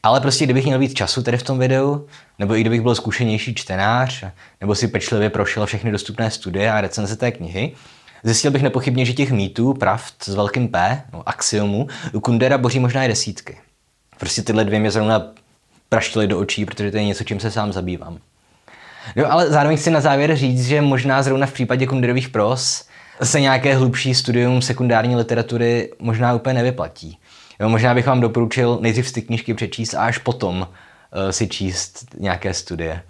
Ale 0.03 0.21
prostě, 0.21 0.45
kdybych 0.45 0.65
měl 0.65 0.79
víc 0.79 0.95
času 0.95 1.23
tady 1.23 1.39
v 1.39 1.43
tom 1.43 1.59
videu, 1.59 2.07
nebo 2.39 2.57
i 2.57 2.61
kdybych 2.61 2.81
byl 2.81 2.95
zkušenější 2.95 3.55
čtenář, 3.55 4.25
nebo 4.61 4.75
si 4.75 4.89
pečlivě 4.89 5.31
prošel 5.31 5.67
všechny 5.67 5.91
dostupné 5.91 6.31
studie 6.31 6.73
a 6.73 6.81
recenze 6.81 7.17
té 7.17 7.33
knihy, 7.33 7.73
zjistil 8.29 8.51
bych 8.51 8.63
nepochybně, 8.63 9.05
že 9.05 9.13
těch 9.13 9.33
mýtů, 9.33 9.75
pravd 9.75 10.15
s 10.25 10.35
velkým 10.35 10.69
P, 10.69 11.03
no, 11.13 11.29
axiomů, 11.29 11.87
u 12.13 12.21
Kundera 12.21 12.59
boří 12.59 12.79
možná 12.79 13.05
i 13.05 13.09
desítky. 13.09 13.59
Prostě 14.19 14.43
tyhle 14.43 14.65
dvě 14.65 14.81
mě 14.81 14.91
zrovna 14.91 15.23
praštily 15.89 16.27
do 16.27 16.39
očí, 16.39 16.65
protože 16.65 16.91
to 16.91 16.97
je 16.97 17.05
něco, 17.05 17.25
čím 17.25 17.41
se 17.41 17.51
sám 17.51 17.73
zabývám. 17.73 18.19
Jo, 19.17 19.27
ale 19.31 19.51
zároveň 19.51 19.77
chci 19.77 19.91
na 19.91 20.01
závěr 20.01 20.37
říct, 20.37 20.67
že 20.67 20.81
možná 20.81 21.23
zrovna 21.23 21.47
v 21.47 21.53
případě 21.53 21.87
Kunderových 21.87 22.29
pros 22.29 22.85
se 23.23 23.41
nějaké 23.41 23.75
hlubší 23.75 24.15
studium 24.15 24.63
sekundární 24.63 25.17
literatury 25.17 25.93
možná 25.99 26.35
úplně 26.35 26.55
nevyplatí. 26.55 27.19
Jo, 27.61 27.69
možná 27.69 27.95
bych 27.95 28.07
vám 28.07 28.21
doporučil 28.21 28.79
nejdřív 28.81 29.13
ty 29.13 29.23
knížky 29.23 29.55
přečíst 29.55 29.95
a 29.95 30.05
až 30.05 30.19
potom 30.19 30.59
uh, 30.59 31.31
si 31.31 31.49
číst 31.49 32.07
nějaké 32.19 32.55
studie. 32.55 33.03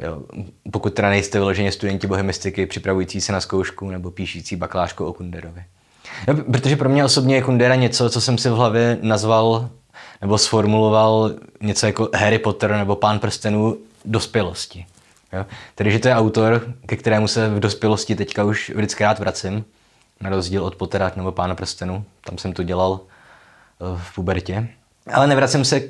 Jo, 0.00 0.22
pokud 0.70 0.94
teda 0.94 1.08
nejste 1.08 1.38
vyloženě 1.38 1.72
studenti 1.72 2.06
bohemistiky 2.06 2.66
připravující 2.66 3.20
se 3.20 3.32
na 3.32 3.40
zkoušku 3.40 3.90
nebo 3.90 4.10
píšící 4.10 4.56
bakalářku 4.56 5.04
o 5.04 5.12
Kunderovi. 5.12 5.64
Jo, 6.28 6.34
protože 6.52 6.76
pro 6.76 6.88
mě 6.88 7.04
osobně 7.04 7.34
je 7.34 7.42
Kundera 7.42 7.74
něco, 7.74 8.10
co 8.10 8.20
jsem 8.20 8.38
si 8.38 8.50
v 8.50 8.52
hlavě 8.52 8.98
nazval 9.02 9.70
nebo 10.20 10.38
sformuloval 10.38 11.32
něco 11.60 11.86
jako 11.86 12.08
Harry 12.14 12.38
Potter 12.38 12.70
nebo 12.70 12.96
Pán 12.96 13.18
prstenů 13.18 13.76
dospělosti. 14.04 14.86
Jo? 15.32 15.46
Tedy, 15.74 15.90
že 15.90 15.98
to 15.98 16.08
je 16.08 16.14
autor, 16.14 16.74
ke 16.86 16.96
kterému 16.96 17.28
se 17.28 17.48
v 17.48 17.60
dospělosti 17.60 18.16
teďka 18.16 18.44
už 18.44 18.70
vždycky 18.74 19.04
rád 19.04 19.18
vracím, 19.18 19.64
na 20.20 20.30
rozdíl 20.30 20.64
od 20.64 20.76
Pottera 20.76 21.12
nebo 21.16 21.32
Pána 21.32 21.54
prstenu, 21.54 22.04
tam 22.24 22.38
jsem 22.38 22.52
to 22.52 22.62
dělal 22.62 23.00
eh, 23.00 24.00
v 24.02 24.14
pubertě. 24.14 24.68
Ale 25.12 25.26
nevracím 25.26 25.64
se 25.64 25.82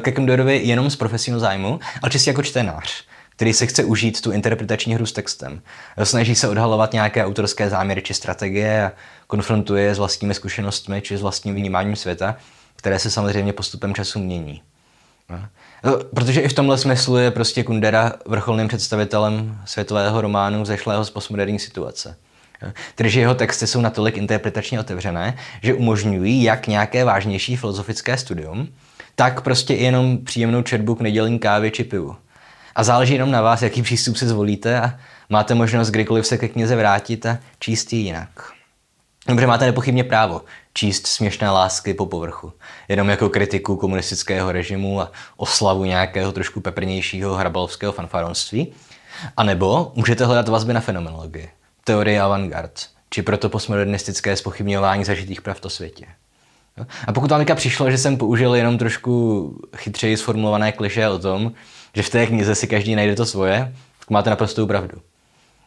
ke 0.00 0.12
Kundorovi 0.12 0.60
jenom 0.64 0.90
z 0.90 0.96
profesního 0.96 1.40
zájmu, 1.40 1.80
ale 2.02 2.10
čistě 2.10 2.30
jako 2.30 2.42
čtenář 2.42 3.04
který 3.40 3.52
se 3.52 3.66
chce 3.66 3.84
užít 3.84 4.20
tu 4.20 4.32
interpretační 4.32 4.94
hru 4.94 5.06
s 5.06 5.12
textem. 5.12 5.62
Snaží 6.02 6.34
se 6.34 6.48
odhalovat 6.48 6.92
nějaké 6.92 7.24
autorské 7.24 7.70
záměry 7.70 8.02
či 8.02 8.14
strategie 8.14 8.86
a 8.86 8.92
konfrontuje 9.26 9.94
s 9.94 9.98
vlastními 9.98 10.34
zkušenostmi 10.34 11.00
či 11.00 11.16
s 11.16 11.22
vlastním 11.22 11.54
vnímáním 11.54 11.96
světa, 11.96 12.36
které 12.76 12.98
se 12.98 13.10
samozřejmě 13.10 13.52
postupem 13.52 13.94
času 13.94 14.18
mění. 14.18 14.62
No, 15.84 15.98
protože 16.14 16.40
i 16.40 16.48
v 16.48 16.52
tomhle 16.52 16.78
smyslu 16.78 17.16
je 17.16 17.30
prostě 17.30 17.62
Kundera 17.62 18.12
vrcholným 18.26 18.68
představitelem 18.68 19.60
světového 19.64 20.20
románu 20.20 20.64
zešlého 20.64 21.04
z 21.04 21.10
postmoderní 21.10 21.58
situace. 21.58 22.16
Tedy, 22.94 23.10
že 23.10 23.20
jeho 23.20 23.34
texty 23.34 23.66
jsou 23.66 23.80
natolik 23.80 24.16
interpretačně 24.16 24.80
otevřené, 24.80 25.36
že 25.62 25.74
umožňují 25.74 26.42
jak 26.42 26.66
nějaké 26.66 27.04
vážnější 27.04 27.56
filozofické 27.56 28.16
studium, 28.16 28.68
tak 29.14 29.40
prostě 29.40 29.74
i 29.74 29.84
jenom 29.84 30.18
příjemnou 30.18 30.62
četbu 30.62 30.94
k 30.94 31.00
nedělní 31.00 31.38
kávě 31.38 31.70
či 31.70 31.84
pivu. 31.84 32.16
A 32.80 32.82
záleží 32.82 33.12
jenom 33.12 33.30
na 33.30 33.42
vás, 33.42 33.62
jaký 33.62 33.82
přístup 33.82 34.16
si 34.16 34.28
zvolíte 34.28 34.80
a 34.80 34.98
máte 35.28 35.54
možnost 35.54 35.90
kdykoliv 35.90 36.26
se 36.26 36.38
ke 36.38 36.48
knize 36.48 36.76
vrátit 36.76 37.26
a 37.26 37.38
číst 37.58 37.92
ji 37.92 37.98
jinak. 37.98 38.52
Dobře, 39.28 39.46
máte 39.46 39.66
nepochybně 39.66 40.04
právo 40.04 40.42
číst 40.74 41.06
směšné 41.06 41.50
lásky 41.50 41.94
po 41.94 42.06
povrchu, 42.06 42.52
jenom 42.88 43.08
jako 43.08 43.28
kritiku 43.28 43.76
komunistického 43.76 44.52
režimu 44.52 45.00
a 45.00 45.12
oslavu 45.36 45.84
nějakého 45.84 46.32
trošku 46.32 46.60
peprnějšího 46.60 47.34
hrabalovského 47.34 47.92
fanfaronství. 47.92 48.72
A 49.36 49.44
nebo 49.44 49.92
můžete 49.94 50.24
hledat 50.24 50.48
vazby 50.48 50.72
na 50.72 50.80
fenomenologii, 50.80 51.50
teorie 51.84 52.20
avantgard, 52.20 52.86
či 53.10 53.22
proto 53.22 53.48
postmodernistické 53.48 54.36
spochybňování 54.36 55.04
zažitých 55.04 55.42
prav 55.42 55.60
v 55.60 55.68
světě. 55.68 56.06
A 57.06 57.12
pokud 57.12 57.30
vám 57.30 57.46
přišlo, 57.54 57.90
že 57.90 57.98
jsem 57.98 58.16
použil 58.16 58.54
jenom 58.54 58.78
trošku 58.78 59.54
chytřeji 59.76 60.16
sformulované 60.16 60.72
kliše 60.72 61.08
o 61.08 61.18
tom, 61.18 61.52
že 61.94 62.02
v 62.02 62.10
té 62.10 62.26
knize 62.26 62.54
si 62.54 62.66
každý 62.66 62.94
najde 62.94 63.16
to 63.16 63.26
svoje, 63.26 63.74
tak 63.98 64.10
máte 64.10 64.30
naprostou 64.30 64.66
pravdu. 64.66 65.02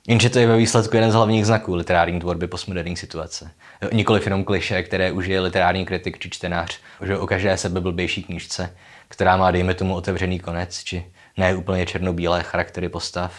Jenže 0.07 0.29
to 0.29 0.39
je 0.39 0.47
ve 0.47 0.57
výsledku 0.57 0.95
jeden 0.95 1.11
z 1.11 1.13
hlavních 1.13 1.45
znaků 1.45 1.75
literární 1.75 2.19
tvorby 2.19 2.47
postmoderní 2.47 2.97
situace. 2.97 3.51
Nikoliv 3.91 4.25
jenom 4.25 4.43
kliše, 4.43 4.83
které 4.83 5.11
užije 5.11 5.39
literární 5.39 5.85
kritik 5.85 6.19
či 6.19 6.29
čtenář, 6.29 6.79
že 7.01 7.17
o 7.17 7.27
každé 7.27 7.57
sebe 7.57 7.81
blbější 7.81 8.23
knížce, 8.23 8.75
která 9.07 9.37
má, 9.37 9.51
dejme 9.51 9.73
tomu, 9.73 9.95
otevřený 9.95 10.39
konec, 10.39 10.83
či 10.83 11.05
ne 11.37 11.55
úplně 11.55 11.85
černobílé 11.85 12.43
charaktery 12.43 12.89
postav. 12.89 13.33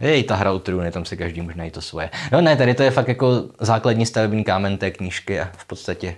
Jej, 0.00 0.24
ta 0.24 0.36
hra 0.36 0.52
o 0.52 0.58
trůny, 0.58 0.90
tam 0.90 1.04
si 1.04 1.16
každý 1.16 1.40
může 1.40 1.56
najít 1.56 1.74
to 1.74 1.80
svoje. 1.80 2.10
No 2.32 2.40
ne, 2.40 2.56
tady 2.56 2.74
to 2.74 2.82
je 2.82 2.90
fakt 2.90 3.08
jako 3.08 3.44
základní 3.60 4.06
stavební 4.06 4.44
kámen 4.44 4.78
té 4.78 4.90
knížky 4.90 5.40
a 5.40 5.48
v 5.56 5.64
podstatě 5.64 6.16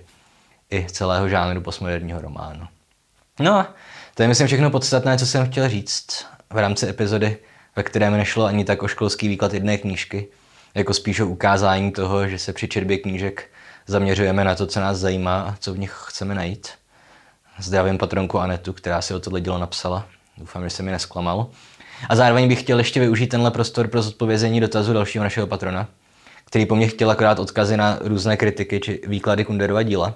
i 0.71 0.85
celého 0.91 1.29
žánru 1.29 1.61
postmoderního 1.61 2.21
románu. 2.21 2.67
No 3.39 3.53
a 3.53 3.73
to 4.15 4.21
je 4.21 4.27
myslím 4.27 4.47
všechno 4.47 4.69
podstatné, 4.69 5.17
co 5.17 5.27
jsem 5.27 5.51
chtěl 5.51 5.69
říct 5.69 6.25
v 6.49 6.57
rámci 6.57 6.87
epizody, 6.87 7.37
ve 7.75 7.83
kterém 7.83 8.13
nešlo 8.13 8.45
ani 8.45 8.65
tak 8.65 8.83
o 8.83 8.87
školský 8.87 9.27
výklad 9.27 9.53
jedné 9.53 9.77
knížky, 9.77 10.27
jako 10.75 10.93
spíš 10.93 11.19
o 11.19 11.27
ukázání 11.27 11.91
toho, 11.91 12.27
že 12.27 12.39
se 12.39 12.53
při 12.53 12.67
četbě 12.67 12.97
knížek 12.97 13.49
zaměřujeme 13.87 14.43
na 14.43 14.55
to, 14.55 14.67
co 14.67 14.79
nás 14.79 14.97
zajímá 14.97 15.41
a 15.41 15.55
co 15.59 15.73
v 15.73 15.77
nich 15.77 15.95
chceme 16.07 16.35
najít. 16.35 16.67
Zdravím 17.59 17.97
patronku 17.97 18.39
Anetu, 18.39 18.73
která 18.73 19.01
si 19.01 19.13
o 19.13 19.19
tohle 19.19 19.41
dílo 19.41 19.57
napsala. 19.57 20.05
Doufám, 20.37 20.63
že 20.63 20.69
se 20.69 20.83
mi 20.83 20.91
nesklamal. 20.91 21.47
A 22.09 22.15
zároveň 22.15 22.47
bych 22.47 22.59
chtěl 22.59 22.77
ještě 22.77 22.99
využít 22.99 23.27
tenhle 23.27 23.51
prostor 23.51 23.87
pro 23.87 24.01
zodpovězení 24.01 24.61
dotazu 24.61 24.93
dalšího 24.93 25.23
našeho 25.23 25.47
patrona, 25.47 25.87
který 26.45 26.65
po 26.65 26.75
mně 26.75 26.87
chtěl 26.87 27.11
akorát 27.11 27.39
odkazy 27.39 27.77
na 27.77 27.99
různé 28.01 28.37
kritiky 28.37 28.79
či 28.79 29.01
výklady 29.07 29.45
Kunderova 29.45 29.83
díla. 29.83 30.15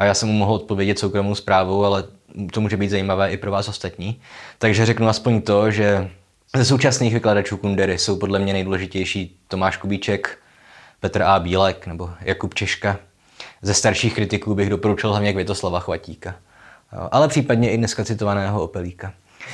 A 0.00 0.04
já 0.04 0.14
jsem 0.14 0.28
mu 0.28 0.34
mohl 0.34 0.52
odpovědět 0.54 0.98
soukromou 0.98 1.34
zprávou, 1.34 1.84
ale 1.84 2.04
to 2.52 2.60
může 2.60 2.76
být 2.76 2.88
zajímavé 2.88 3.32
i 3.32 3.36
pro 3.36 3.50
vás 3.50 3.68
ostatní. 3.68 4.20
Takže 4.58 4.86
řeknu 4.86 5.08
aspoň 5.08 5.42
to, 5.42 5.70
že 5.70 6.10
ze 6.56 6.64
současných 6.64 7.14
vykladačů 7.14 7.56
Kundery 7.56 7.98
jsou 7.98 8.16
podle 8.16 8.38
mě 8.38 8.52
nejdůležitější 8.52 9.36
Tomáš 9.48 9.76
Kubíček, 9.76 10.38
Petr 11.00 11.22
A. 11.22 11.38
Bílek 11.38 11.86
nebo 11.86 12.10
Jakub 12.20 12.54
Češka. 12.54 12.98
Ze 13.62 13.74
starších 13.74 14.14
kritiků 14.14 14.54
bych 14.54 14.70
doporučil 14.70 15.10
hlavně 15.10 15.32
Květoslava 15.32 15.80
Chvatíka. 15.80 16.34
Ale 17.10 17.28
případně 17.28 17.70
i 17.70 17.78
dneska 17.78 18.04
citovaného 18.04 18.62
Opelíka. 18.62 19.12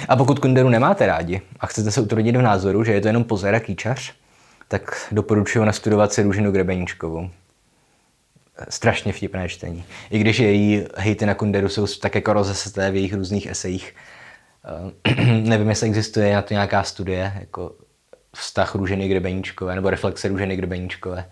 A 0.09 0.17
pokud 0.17 0.39
Kunderu 0.39 0.69
nemáte 0.69 1.07
rádi 1.07 1.41
a 1.61 1.67
chcete 1.67 1.91
se 1.91 2.01
utvrdit 2.01 2.37
v 2.37 2.43
názoru, 2.43 2.85
že 2.85 2.93
je 2.93 3.01
to 3.01 3.09
jenom 3.09 3.25
pozor 3.25 3.55
a 3.55 3.61
kýčař, 3.61 4.13
tak 4.69 5.09
doporučuji 5.13 5.65
nastudovat 5.65 6.13
si 6.13 6.23
Růžinu 6.23 6.53
Grebeníčkovou 6.53 7.31
strašně 8.69 9.13
vtipné 9.13 9.49
čtení. 9.49 9.85
I 10.11 10.19
když 10.19 10.39
její 10.39 10.85
hejty 10.97 11.27
na 11.27 11.35
Kunderu 11.35 11.69
jsou 11.69 11.87
tak 11.87 12.15
jako 12.15 12.33
rozeseté 12.33 12.91
v 12.91 12.95
jejich 12.95 13.15
různých 13.15 13.47
esejích. 13.47 13.95
Uh, 15.07 15.15
nevím, 15.43 15.69
jestli 15.69 15.87
existuje 15.87 16.35
na 16.35 16.43
to 16.43 16.55
nějaká 16.55 16.83
studie, 16.83 17.33
jako 17.41 17.73
vztah 18.35 18.75
Růženy 18.75 19.09
Grebeníčkové, 19.09 19.75
nebo 19.75 19.91
reflexe 19.91 20.29
Růženy 20.29 20.57
Grebeníčkové. 20.57 21.29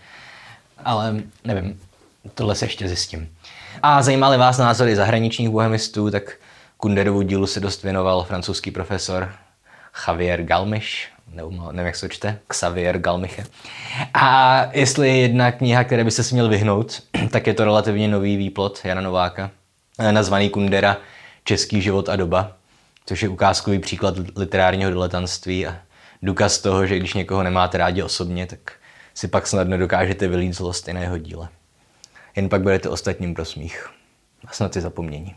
Ale 0.85 1.15
nevím, 1.45 1.81
tohle 2.35 2.55
se 2.55 2.65
ještě 2.65 2.89
zjistím. 2.89 3.29
A 3.83 4.03
zajímali 4.03 4.37
vás 4.37 4.59
názory 4.59 4.97
zahraničních 4.97 5.49
bohemistů, 5.49 6.11
tak 6.11 6.37
Kunderovu 6.77 7.23
dílu 7.23 7.47
se 7.47 7.61
dost 7.61 7.83
věnoval 7.83 8.25
francouzský 8.25 8.71
profesor 8.71 9.33
Javier 10.09 10.43
Galmiš, 10.43 11.09
nebo 11.35 11.73
nevím, 11.73 11.87
jak 11.87 11.97
se 11.97 12.09
čte, 12.09 12.39
Xavier 12.49 12.99
Galmiche. 12.99 13.45
A 14.15 14.61
jestli 14.73 15.09
je 15.09 15.17
jedna 15.17 15.53
kniha, 15.53 15.85
které 15.85 16.05
by 16.05 16.11
se 16.11 16.35
měl 16.35 16.49
vyhnout, 16.49 17.03
tak 17.31 17.47
je 17.47 17.55
to 17.55 17.65
relativně 17.65 18.09
nový 18.09 18.37
výplot 18.37 18.81
Jana 18.85 19.01
Nováka, 19.01 19.51
eh, 19.99 20.13
nazvaný 20.13 20.51
Kundera 20.51 20.97
Český 21.45 21.83
život 21.83 22.09
a 22.09 22.17
doba, 22.17 22.53
což 23.07 23.23
je 23.23 23.29
ukázkový 23.29 23.79
příklad 23.79 24.15
literárního 24.37 24.91
diletantství 24.91 25.67
a 25.67 25.77
důkaz 26.23 26.59
toho, 26.59 26.87
že 26.87 26.97
když 26.97 27.15
někoho 27.15 27.43
nemáte 27.43 27.79
rádi 27.79 28.03
osobně, 28.03 28.47
tak 28.47 28.73
si 29.15 29.29
pak 29.29 29.47
snadno 29.47 29.79
dokážete 29.79 30.29
vylít 30.29 30.55
zlost 30.55 30.89
i 30.89 30.93
na 30.93 31.01
jeho 31.01 31.19
díle. 31.19 31.49
Jen 32.37 32.49
pak 32.49 32.63
budete 32.63 32.89
ostatním 32.89 33.35
pro 33.35 33.45
smích. 33.45 33.91
A 34.47 34.53
snad 34.53 34.77
i 34.77 34.81
zapomnění. 34.81 35.35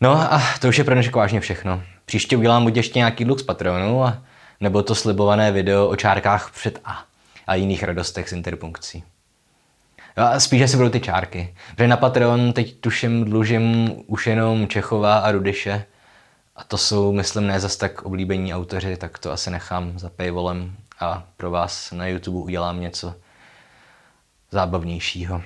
No 0.00 0.32
a 0.32 0.42
to 0.60 0.68
už 0.68 0.78
je 0.78 0.84
pro 0.84 0.94
dnešek 0.94 1.16
vážně 1.16 1.40
všechno. 1.40 1.82
Příště 2.04 2.36
udělám 2.36 2.64
buď 2.64 2.76
ještě 2.76 2.98
nějaký 2.98 3.24
dluh 3.24 3.38
z 3.38 3.42
Patronu 3.42 4.04
a 4.04 4.22
nebo 4.64 4.82
to 4.82 4.94
slibované 4.94 5.52
video 5.52 5.88
o 5.88 5.96
čárkách 5.96 6.50
před 6.50 6.80
A 6.84 7.04
a 7.46 7.54
jiných 7.54 7.82
radostech 7.82 8.28
z 8.28 8.32
interpunkcí. 8.32 9.04
A 10.16 10.40
spíš 10.40 10.62
asi 10.62 10.76
budou 10.76 10.88
ty 10.88 11.00
čárky. 11.00 11.54
Protože 11.70 11.88
na 11.88 11.96
Patreon 11.96 12.52
teď 12.52 12.80
tuším 12.80 13.24
dlužím 13.24 13.92
už 14.06 14.26
jenom 14.26 14.68
Čechova 14.68 15.18
a 15.18 15.32
Rudyše. 15.32 15.84
A 16.56 16.64
to 16.64 16.78
jsou, 16.78 17.12
myslím, 17.12 17.46
ne 17.46 17.60
zas 17.60 17.76
tak 17.76 18.02
oblíbení 18.02 18.54
autoři, 18.54 18.96
tak 18.96 19.18
to 19.18 19.32
asi 19.32 19.50
nechám 19.50 19.98
za 19.98 20.10
paywallem 20.10 20.76
a 21.00 21.24
pro 21.36 21.50
vás 21.50 21.92
na 21.92 22.06
YouTube 22.06 22.38
udělám 22.38 22.80
něco 22.80 23.14
zábavnějšího. 24.50 25.42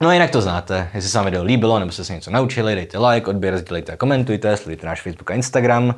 No 0.00 0.08
a 0.08 0.12
jinak 0.12 0.30
to 0.30 0.40
znáte, 0.40 0.90
jestli 0.94 1.10
se 1.10 1.18
vám 1.18 1.24
video 1.24 1.44
líbilo 1.44 1.78
nebo 1.78 1.92
jste 1.92 2.04
se 2.04 2.14
něco 2.14 2.30
naučili, 2.30 2.74
dejte 2.74 2.98
like, 2.98 3.26
odběr, 3.26 3.58
sdílejte 3.58 3.92
a 3.92 3.96
komentujte, 3.96 4.56
sledujte 4.56 4.86
náš 4.86 5.02
Facebook 5.02 5.30
a 5.30 5.34
Instagram. 5.34 5.94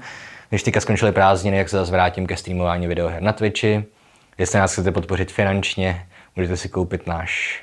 Když 0.51 0.63
teďka 0.63 0.81
skončily 0.81 1.13
prázdniny, 1.13 1.57
jak 1.57 1.69
se 1.69 1.77
zase 1.77 1.93
vrátím 1.93 2.27
ke 2.27 2.37
streamování 2.37 2.87
videoher 2.87 3.23
na 3.23 3.33
Twitchi. 3.33 3.85
Jestli 4.39 4.59
nás 4.59 4.73
chcete 4.73 4.93
podpořit 4.93 5.33
finančně, 5.33 6.07
můžete 6.37 6.57
si 6.57 6.69
koupit 6.69 7.07
náš 7.07 7.63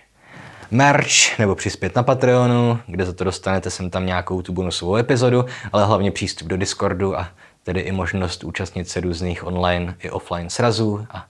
merch 0.72 1.40
nebo 1.40 1.56
přispět 1.56 1.96
na 1.96 2.04
Patreonu, 2.04 2.80
kde 2.88 3.06
za 3.06 3.14
to 3.14 3.24
dostanete 3.24 3.70
sem 3.70 3.90
tam 3.90 4.06
nějakou 4.06 4.42
tu 4.42 4.54
bonusovou 4.54 4.96
epizodu, 4.96 5.46
ale 5.74 5.86
hlavně 5.86 6.12
přístup 6.12 6.48
do 6.48 6.58
Discordu 6.58 7.20
a 7.20 7.30
tedy 7.64 7.80
i 7.80 7.92
možnost 7.92 8.44
účastnit 8.44 8.90
se 8.90 9.00
různých 9.00 9.48
online 9.48 9.96
i 10.00 10.10
offline 10.10 10.50
srazů 10.50 11.08
a 11.12 11.26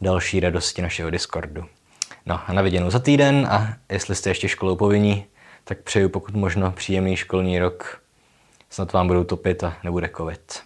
další 0.00 0.40
radosti 0.40 0.82
našeho 0.82 1.10
Discordu. 1.10 1.64
No 2.26 2.40
a 2.46 2.52
na 2.52 2.62
viděnou 2.62 2.90
za 2.90 2.98
týden 2.98 3.46
a 3.50 3.74
jestli 3.92 4.14
jste 4.14 4.30
ještě 4.30 4.48
školou 4.48 4.76
povinní, 4.76 5.24
tak 5.64 5.78
přeju 5.78 6.08
pokud 6.08 6.34
možno 6.34 6.72
příjemný 6.72 7.16
školní 7.16 7.58
rok. 7.58 8.00
Snad 8.70 8.92
vám 8.92 9.06
budou 9.06 9.24
topit 9.24 9.64
a 9.64 9.76
nebude 9.84 10.10
covid. 10.16 10.63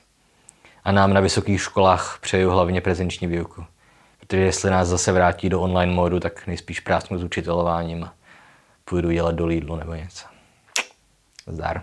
A 0.89 0.93
nám 0.93 1.13
na 1.13 1.21
vysokých 1.21 1.61
školách 1.61 2.19
přeju 2.21 2.51
hlavně 2.51 2.81
prezenční 2.81 3.27
výuku. 3.27 3.65
Protože 4.21 4.43
jestli 4.43 4.71
nás 4.71 4.89
zase 4.89 5.13
vrátí 5.13 5.49
do 5.49 5.61
online 5.61 5.93
módu, 5.93 6.21
tak 6.21 6.47
nejspíš 6.47 6.81
prásknu 6.81 7.19
s 7.19 7.25
učitelováním 7.25 8.05
a 8.05 8.15
půjdu 8.85 9.11
dělat 9.11 9.35
do 9.35 9.47
Lidlu 9.47 9.77
nebo 9.77 9.95
něco. 9.95 10.27
Zdar. 11.47 11.83